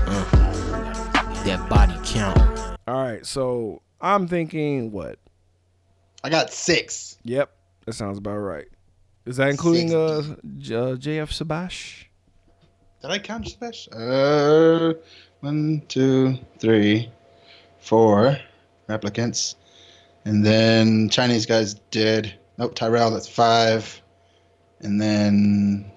[0.07, 2.77] Uh, that body count.
[2.87, 5.19] All right, so I'm thinking what?
[6.23, 7.17] I got six.
[7.23, 7.51] Yep,
[7.85, 8.67] that sounds about right.
[9.25, 10.21] Is that including uh,
[10.57, 12.05] J- uh JF Sabash?
[13.01, 13.93] Did I count special?
[13.93, 14.93] Uh,
[15.41, 17.11] one, two, three,
[17.79, 18.37] four
[18.89, 19.55] replicants,
[20.27, 22.37] and then Chinese guys did.
[22.57, 23.11] Nope, Tyrell.
[23.11, 24.01] That's five,
[24.81, 25.89] and then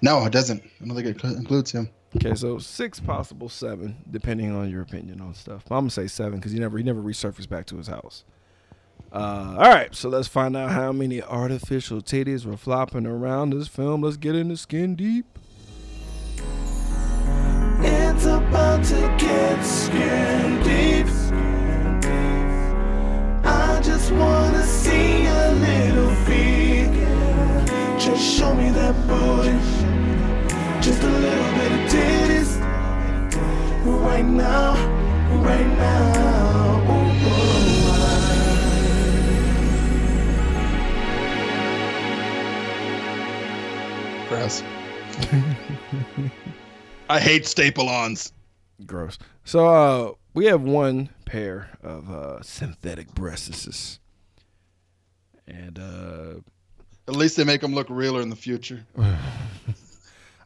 [0.00, 0.62] no, it doesn't.
[0.62, 1.90] I don't think it cl- includes him.
[2.14, 5.64] Okay, so six possible seven, depending on your opinion on stuff.
[5.68, 8.24] I'm gonna say seven because he never he never resurfaced back to his house.
[9.12, 13.66] Uh, all right, so let's find out how many artificial titties were flopping around this
[13.66, 14.02] film.
[14.02, 15.26] Let's get into skin deep.
[17.80, 21.05] It's about to get skin deep.
[28.16, 29.52] Just show me that booty.
[30.80, 32.56] Just a little bit of titties.
[33.84, 34.74] Right now,
[35.42, 36.80] right now.
[36.88, 37.12] Ooh,
[44.24, 44.62] ooh, Gross.
[47.10, 48.32] I hate staple-ons.
[48.86, 49.18] Gross.
[49.44, 54.00] So uh, we have one pair of uh, synthetic breasts,
[55.46, 56.36] and uh,
[57.08, 58.84] At least they make them look realer in the future.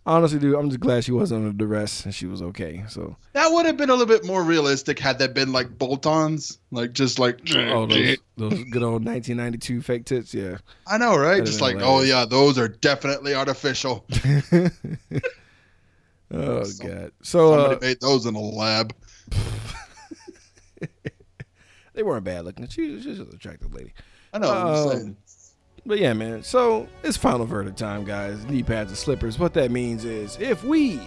[0.06, 2.84] honestly, dude, I'm just glad she wasn't under duress and she was okay.
[2.88, 6.58] So That would have been a little bit more realistic had that been like bolt-ons,
[6.70, 7.38] like just like.
[7.54, 10.58] oh, those, those good old 1992 fake tits, yeah.
[10.86, 11.32] I know, right?
[11.38, 14.04] That'd Just like, oh yeah, those are definitely artificial.
[16.32, 17.12] Oh Some- god.
[17.22, 18.94] So Somebody uh, made those in a lab.
[21.92, 22.68] they weren't bad looking.
[22.68, 23.92] She was just an attractive lady.
[24.32, 24.50] I know.
[24.52, 25.16] I'm Um, saying.
[25.90, 26.44] But yeah, man.
[26.44, 28.44] So it's final verdict time, guys.
[28.46, 29.40] Knee pads and slippers.
[29.40, 31.00] What that means is, if we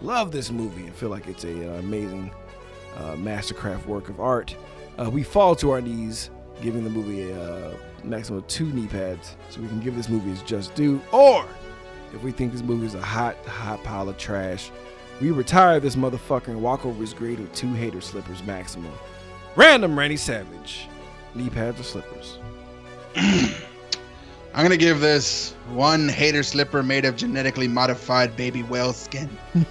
[0.00, 2.30] love this movie and feel like it's a uh, amazing
[2.96, 4.56] uh, mastercraft work of art,
[4.98, 6.30] uh, we fall to our knees,
[6.62, 7.74] giving the movie a uh,
[8.04, 10.98] maximum of two knee pads, so we can give this movie its just due.
[11.12, 11.44] Or
[12.14, 14.70] if we think this movie is a hot, hot pile of trash,
[15.20, 18.94] we retire this motherfucker and walk over his grave with two hater slippers maximum.
[19.56, 20.88] Random Randy Savage.
[21.34, 22.38] Knee pads or slippers?
[24.54, 29.30] I'm gonna give this one hater slipper made of genetically modified baby whale skin.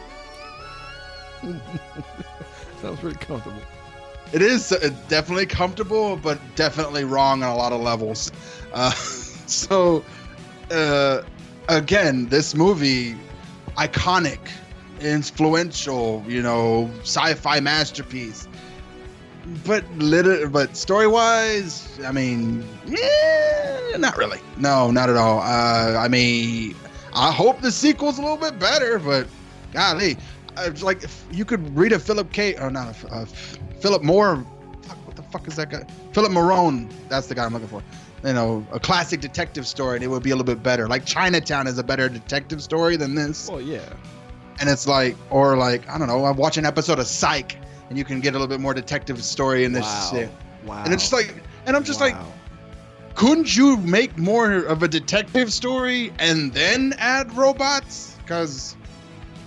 [2.81, 3.61] Sounds pretty comfortable.
[4.33, 8.31] It is uh, definitely comfortable, but definitely wrong on a lot of levels.
[8.73, 8.91] Uh,
[9.45, 10.03] so,
[10.71, 11.21] uh,
[11.67, 13.15] again, this movie,
[13.77, 14.39] iconic,
[14.99, 18.47] influential, you know, sci-fi masterpiece.
[19.65, 24.39] But lit- but story-wise, I mean, yeah, not really.
[24.57, 25.39] No, not at all.
[25.39, 26.75] Uh, I mean,
[27.13, 29.27] I hope the sequel's a little bit better, but
[29.73, 30.15] golly,
[30.57, 32.55] uh, it's like if you could read a Philip K.
[32.57, 34.45] or not a, a Philip Moore.
[34.83, 35.83] Fuck, what the fuck is that guy?
[36.13, 36.91] Philip Marone.
[37.09, 37.81] That's the guy I'm looking for.
[38.23, 40.87] You know, a classic detective story, and it would be a little bit better.
[40.87, 43.81] Like Chinatown is a better detective story than this, Oh yeah.
[44.59, 47.57] and it's like, or like I don't know, I watch an episode of Psych,
[47.91, 50.09] and you can get a little bit more detective story in this wow.
[50.13, 50.29] shit.
[50.65, 50.81] Wow.
[50.85, 51.35] And it's just like,
[51.65, 52.15] and I'm just like,
[53.15, 58.15] couldn't you make more of a detective story and then add robots?
[58.23, 58.77] Because,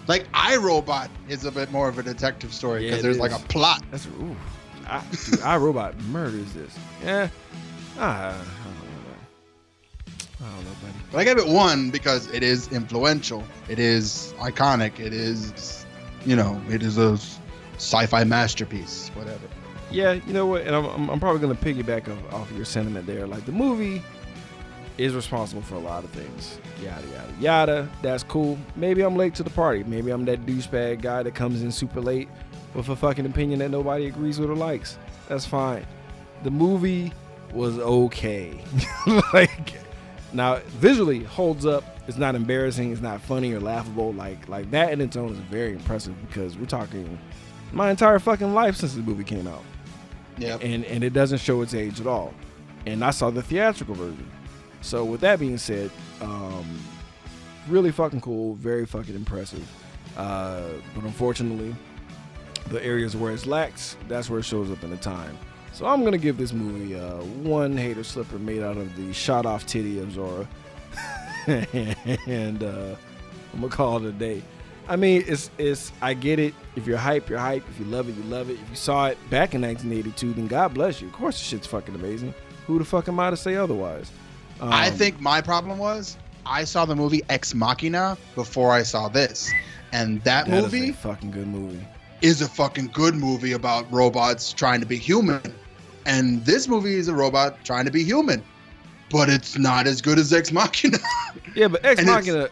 [0.09, 3.39] like, iRobot is a bit more of a detective story because it there's like a
[3.49, 3.83] plot.
[3.91, 4.37] That's ooh.
[4.87, 6.77] I, dude, iRobot murders this.
[7.03, 7.29] Yeah.
[7.99, 9.17] Ah, I don't know.
[10.43, 10.95] I don't know, buddy.
[11.11, 13.43] But I gave it one because it is influential.
[13.71, 15.01] It is iconic.
[15.01, 15.87] It is,
[16.27, 17.19] you know, it is a
[17.77, 19.11] sci-fi masterpiece.
[19.15, 19.47] Whatever.
[19.91, 20.63] Yeah, you know what?
[20.63, 23.27] And I'm, I'm, probably gonna piggyback off, off of your sentiment there.
[23.27, 24.03] Like the movie
[24.99, 26.59] is responsible for a lot of things.
[26.83, 27.89] Yada yada yada.
[28.03, 28.59] That's cool.
[28.77, 29.85] Maybe I'm late to the party.
[29.85, 32.29] Maybe I'm that douchebag guy that comes in super late
[32.75, 34.99] with a fucking opinion that nobody agrees with or likes.
[35.29, 35.87] That's fine.
[36.43, 37.13] The movie
[37.53, 38.59] was okay.
[39.33, 39.75] like
[40.33, 41.85] now visually holds up.
[42.07, 42.93] It's not embarrassing.
[42.93, 44.13] It's not funny or laughable.
[44.13, 47.19] Like like that in its own is very impressive because we're talking
[47.75, 49.63] my entire fucking life since the movie came out
[50.39, 50.61] Yep.
[50.63, 52.33] and and it doesn't show its age at all.
[52.87, 54.31] And I saw the theatrical version.
[54.81, 56.79] So with that being said, um,
[57.69, 59.67] really fucking cool, very fucking impressive.
[60.17, 60.63] Uh,
[60.95, 61.75] but unfortunately,
[62.69, 65.37] the areas where it lacks, that's where it shows up in the time.
[65.73, 69.47] So I'm gonna give this movie uh, one hater slipper made out of the shot
[69.47, 70.47] off titty of Zhora,
[72.27, 72.95] and uh,
[73.53, 74.43] I'm gonna call it a day.
[74.89, 76.55] I mean, it's it's I get it.
[76.77, 77.65] If you're hype, you're hype.
[77.71, 78.55] If you love it, you love it.
[78.55, 81.07] If you saw it back in 1982, then God bless you.
[81.09, 82.35] Of course, the shit's fucking amazing.
[82.67, 84.11] Who the fuck am I to say otherwise?
[84.61, 86.17] I Um, think my problem was
[86.47, 89.51] I saw the movie Ex Machina before I saw this,
[89.93, 91.85] and that, that is movie a fucking good movie.
[92.23, 95.41] is a fucking good movie about robots trying to be human.
[96.07, 98.43] And this movie is a robot trying to be human.
[99.11, 100.99] But it's not as good as Ex Machina.
[101.55, 102.49] Yeah, but Ex And Machina.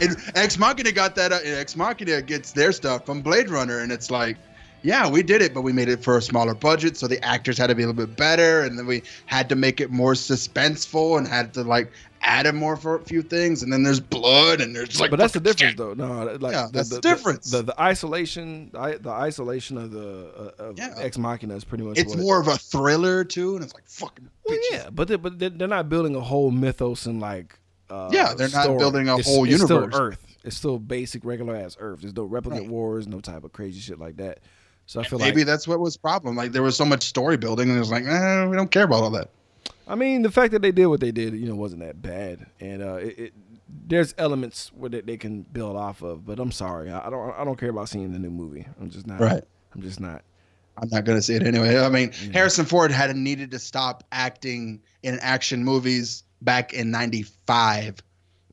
[0.00, 1.32] And Ex Machina got that.
[1.32, 4.36] Uh, Ex Machina gets their stuff from Blade Runner, and it's like,
[4.82, 7.58] yeah, we did it, but we made it for a smaller budget, so the actors
[7.58, 10.14] had to be a little bit better, and then we had to make it more
[10.14, 14.00] suspenseful and had to like add in more for a few things, and then there's
[14.00, 15.10] blood and there's like.
[15.10, 15.94] but that's the difference, though.
[15.94, 17.50] No, like Yeah, that's the difference.
[17.50, 20.94] The, the, isolation, the, the isolation of the uh, of Yeah.
[20.96, 21.98] Ex Machina is pretty much.
[21.98, 24.28] It's what it- more of a thriller too, and it's like fucking.
[24.44, 27.58] Well, yeah, but they, but they're not building a whole mythos and like.
[27.90, 28.78] Uh, Yeah, they're not story.
[28.78, 29.92] building a It's- whole it's universe.
[29.94, 30.18] Still Earth.
[30.44, 32.00] It's still basic, regular ass Earth.
[32.02, 32.68] There's no replicant Right.
[32.68, 34.40] wars, no type of crazy shit like that.
[34.86, 35.34] So I feel Maybe like.
[35.36, 36.36] Maybe that's what was problem.
[36.36, 38.84] Like there was so much story building, and it was like, eh, we don't care
[38.84, 39.28] about all that.
[39.86, 42.46] I mean, the fact that they did what they did, you know, wasn't that bad,
[42.60, 43.34] and uh, it, it
[43.86, 46.24] there's elements where they, they can build off of.
[46.26, 48.66] But I'm sorry, I, I don't I don't care about seeing the new movie.
[48.80, 49.20] I'm just not.
[49.20, 49.42] Right.
[49.74, 50.22] I'm just not.
[50.80, 51.78] I'm not gonna see it anyway.
[51.78, 52.32] I mean, Mm.
[52.32, 58.02] Harrison Ford had needed to stop acting in action movies back in '95.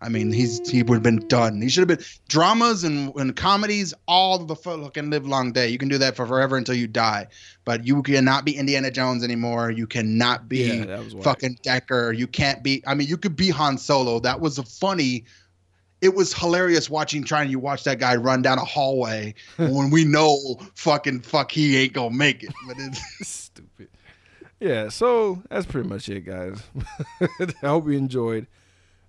[0.02, 1.62] I mean, he's he would have been done.
[1.62, 5.70] He should have been dramas and, and comedies all the fucking live long day.
[5.70, 7.28] You can do that for forever until you die,
[7.64, 9.72] but you cannot be Indiana Jones anymore.
[9.72, 11.24] You cannot be Yeah, that was whack.
[11.24, 12.18] fucking Deckard.
[12.18, 12.84] You can't be.
[12.86, 14.20] I mean, you could be Han Solo.
[14.20, 15.24] That was a funny.
[16.02, 20.04] It was hilarious watching trying to watch that guy run down a hallway when we
[20.04, 20.38] know
[20.76, 22.54] fucking fuck he ain't gonna make it.
[22.68, 23.88] But it's, Stupid.
[24.60, 26.64] Yeah, so that's pretty much it, guys.
[27.22, 28.48] I hope you enjoyed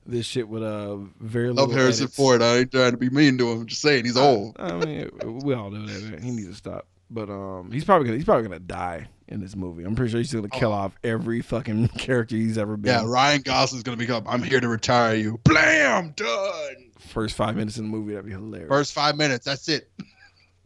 [0.05, 1.67] this shit with uh very little.
[1.67, 2.17] love Harrison edits.
[2.17, 2.43] Ford.
[2.43, 3.61] I ain't trying to be mean to him.
[3.61, 4.57] I'm just saying he's old.
[4.59, 5.11] I mean,
[5.43, 6.23] we all know that man.
[6.23, 6.87] he needs to stop.
[7.11, 9.85] But um, he's probably gonna he's probably gonna die in this movie.
[9.85, 12.93] I'm pretty sure he's gonna kill off every fucking character he's ever been.
[12.93, 14.25] Yeah, Ryan Gosling's gonna become.
[14.27, 15.39] I'm here to retire you.
[15.45, 16.91] Blam, done.
[16.99, 18.69] First five minutes in the movie, that'd be hilarious.
[18.69, 19.45] First five minutes.
[19.45, 19.89] That's it.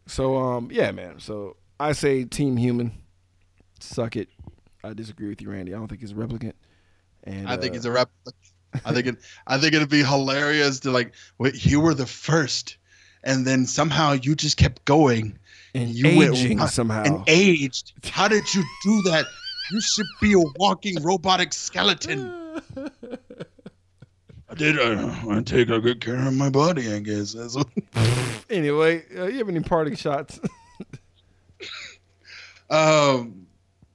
[0.07, 1.21] So um, yeah, man.
[1.21, 2.91] So I say Team Human,
[3.79, 4.29] suck it.
[4.85, 5.75] I disagree with you, Randy.
[5.75, 6.55] I don't think he's a replicant.
[7.25, 8.33] And I think uh, he's a replicant.
[8.85, 9.17] I think it.
[9.47, 11.13] I think it'd be hilarious to like.
[11.39, 12.77] Wait, you were the first,
[13.25, 15.39] and then somehow you just kept going
[15.75, 17.03] and you went- aging uh, somehow.
[17.03, 17.93] and aged.
[18.11, 19.27] How did you do that?
[19.73, 22.61] You should be a walking robotic skeleton.
[24.49, 24.79] I did.
[24.81, 26.93] Uh, I take a good care of my body.
[26.93, 27.35] I guess.
[27.35, 27.69] That's what-
[28.51, 30.41] anyway, uh, you have any parting shots?
[32.69, 33.47] Um,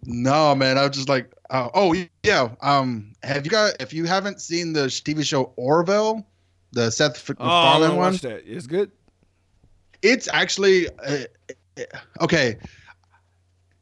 [0.06, 0.78] no, man.
[0.78, 2.50] I was just like, uh, oh yeah.
[2.62, 3.82] Um, have you got?
[3.82, 6.26] If you haven't seen the TV show Orville,
[6.72, 8.44] the Seth oh, MacFarlane wanna one, that.
[8.46, 8.92] It's good.
[10.02, 11.84] it's actually uh,
[12.22, 12.58] okay.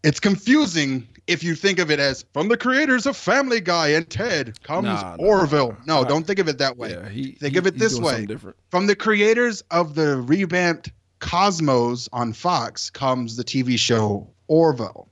[0.03, 4.09] It's confusing if you think of it as from the creators of Family Guy and
[4.09, 5.78] Ted comes Nah, Orville.
[5.86, 6.91] No, don't think of it that way.
[6.91, 8.28] Yeah, he Think he- of it this way.
[8.69, 15.07] From the creators of the revamped Cosmos on Fox comes the TV show Orville,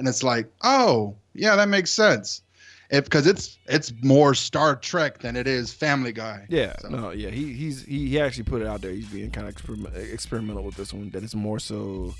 [0.00, 2.42] and it's like, oh yeah, that makes sense.
[2.90, 6.46] If because it's it's more Star Trek than it is Family Guy.
[6.48, 8.90] Yeah, So- no, yeah, he he's he, he actually put it out there.
[8.90, 11.08] He's being kind of experiment, experimental with this one.
[11.10, 12.12] That it's more so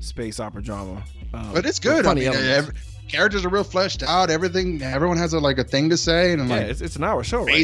[0.00, 1.04] space opera drama.
[1.32, 2.04] Um, But it's good.
[2.06, 2.74] I mean, every,
[3.08, 4.28] characters are real fleshed out.
[4.30, 7.04] Everything, everyone has a, like a thing to say, and yeah, like it's, it's an
[7.04, 7.56] hour show, right?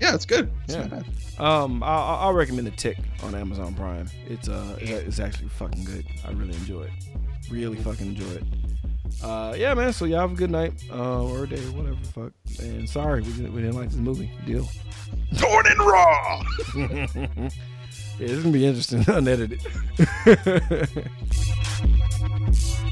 [0.00, 0.50] Yeah, it's good.
[0.64, 1.00] It's Yeah.
[1.38, 4.08] Um, I, I- I'll recommend the Tick on Amazon Prime.
[4.26, 6.04] It's uh, it's, it's actually fucking good.
[6.26, 6.90] I really enjoy it.
[7.50, 8.42] Really fucking enjoy it.
[9.22, 9.92] Uh, yeah, man.
[9.92, 11.96] So y'all have a good night, uh, or a day, or whatever.
[11.96, 12.32] the Fuck.
[12.60, 14.30] And sorry, we didn't, we didn't like this movie.
[14.46, 14.68] Deal.
[15.38, 16.42] Torn and raw.
[16.76, 17.06] yeah,
[18.18, 19.60] this is gonna be interesting, unedited.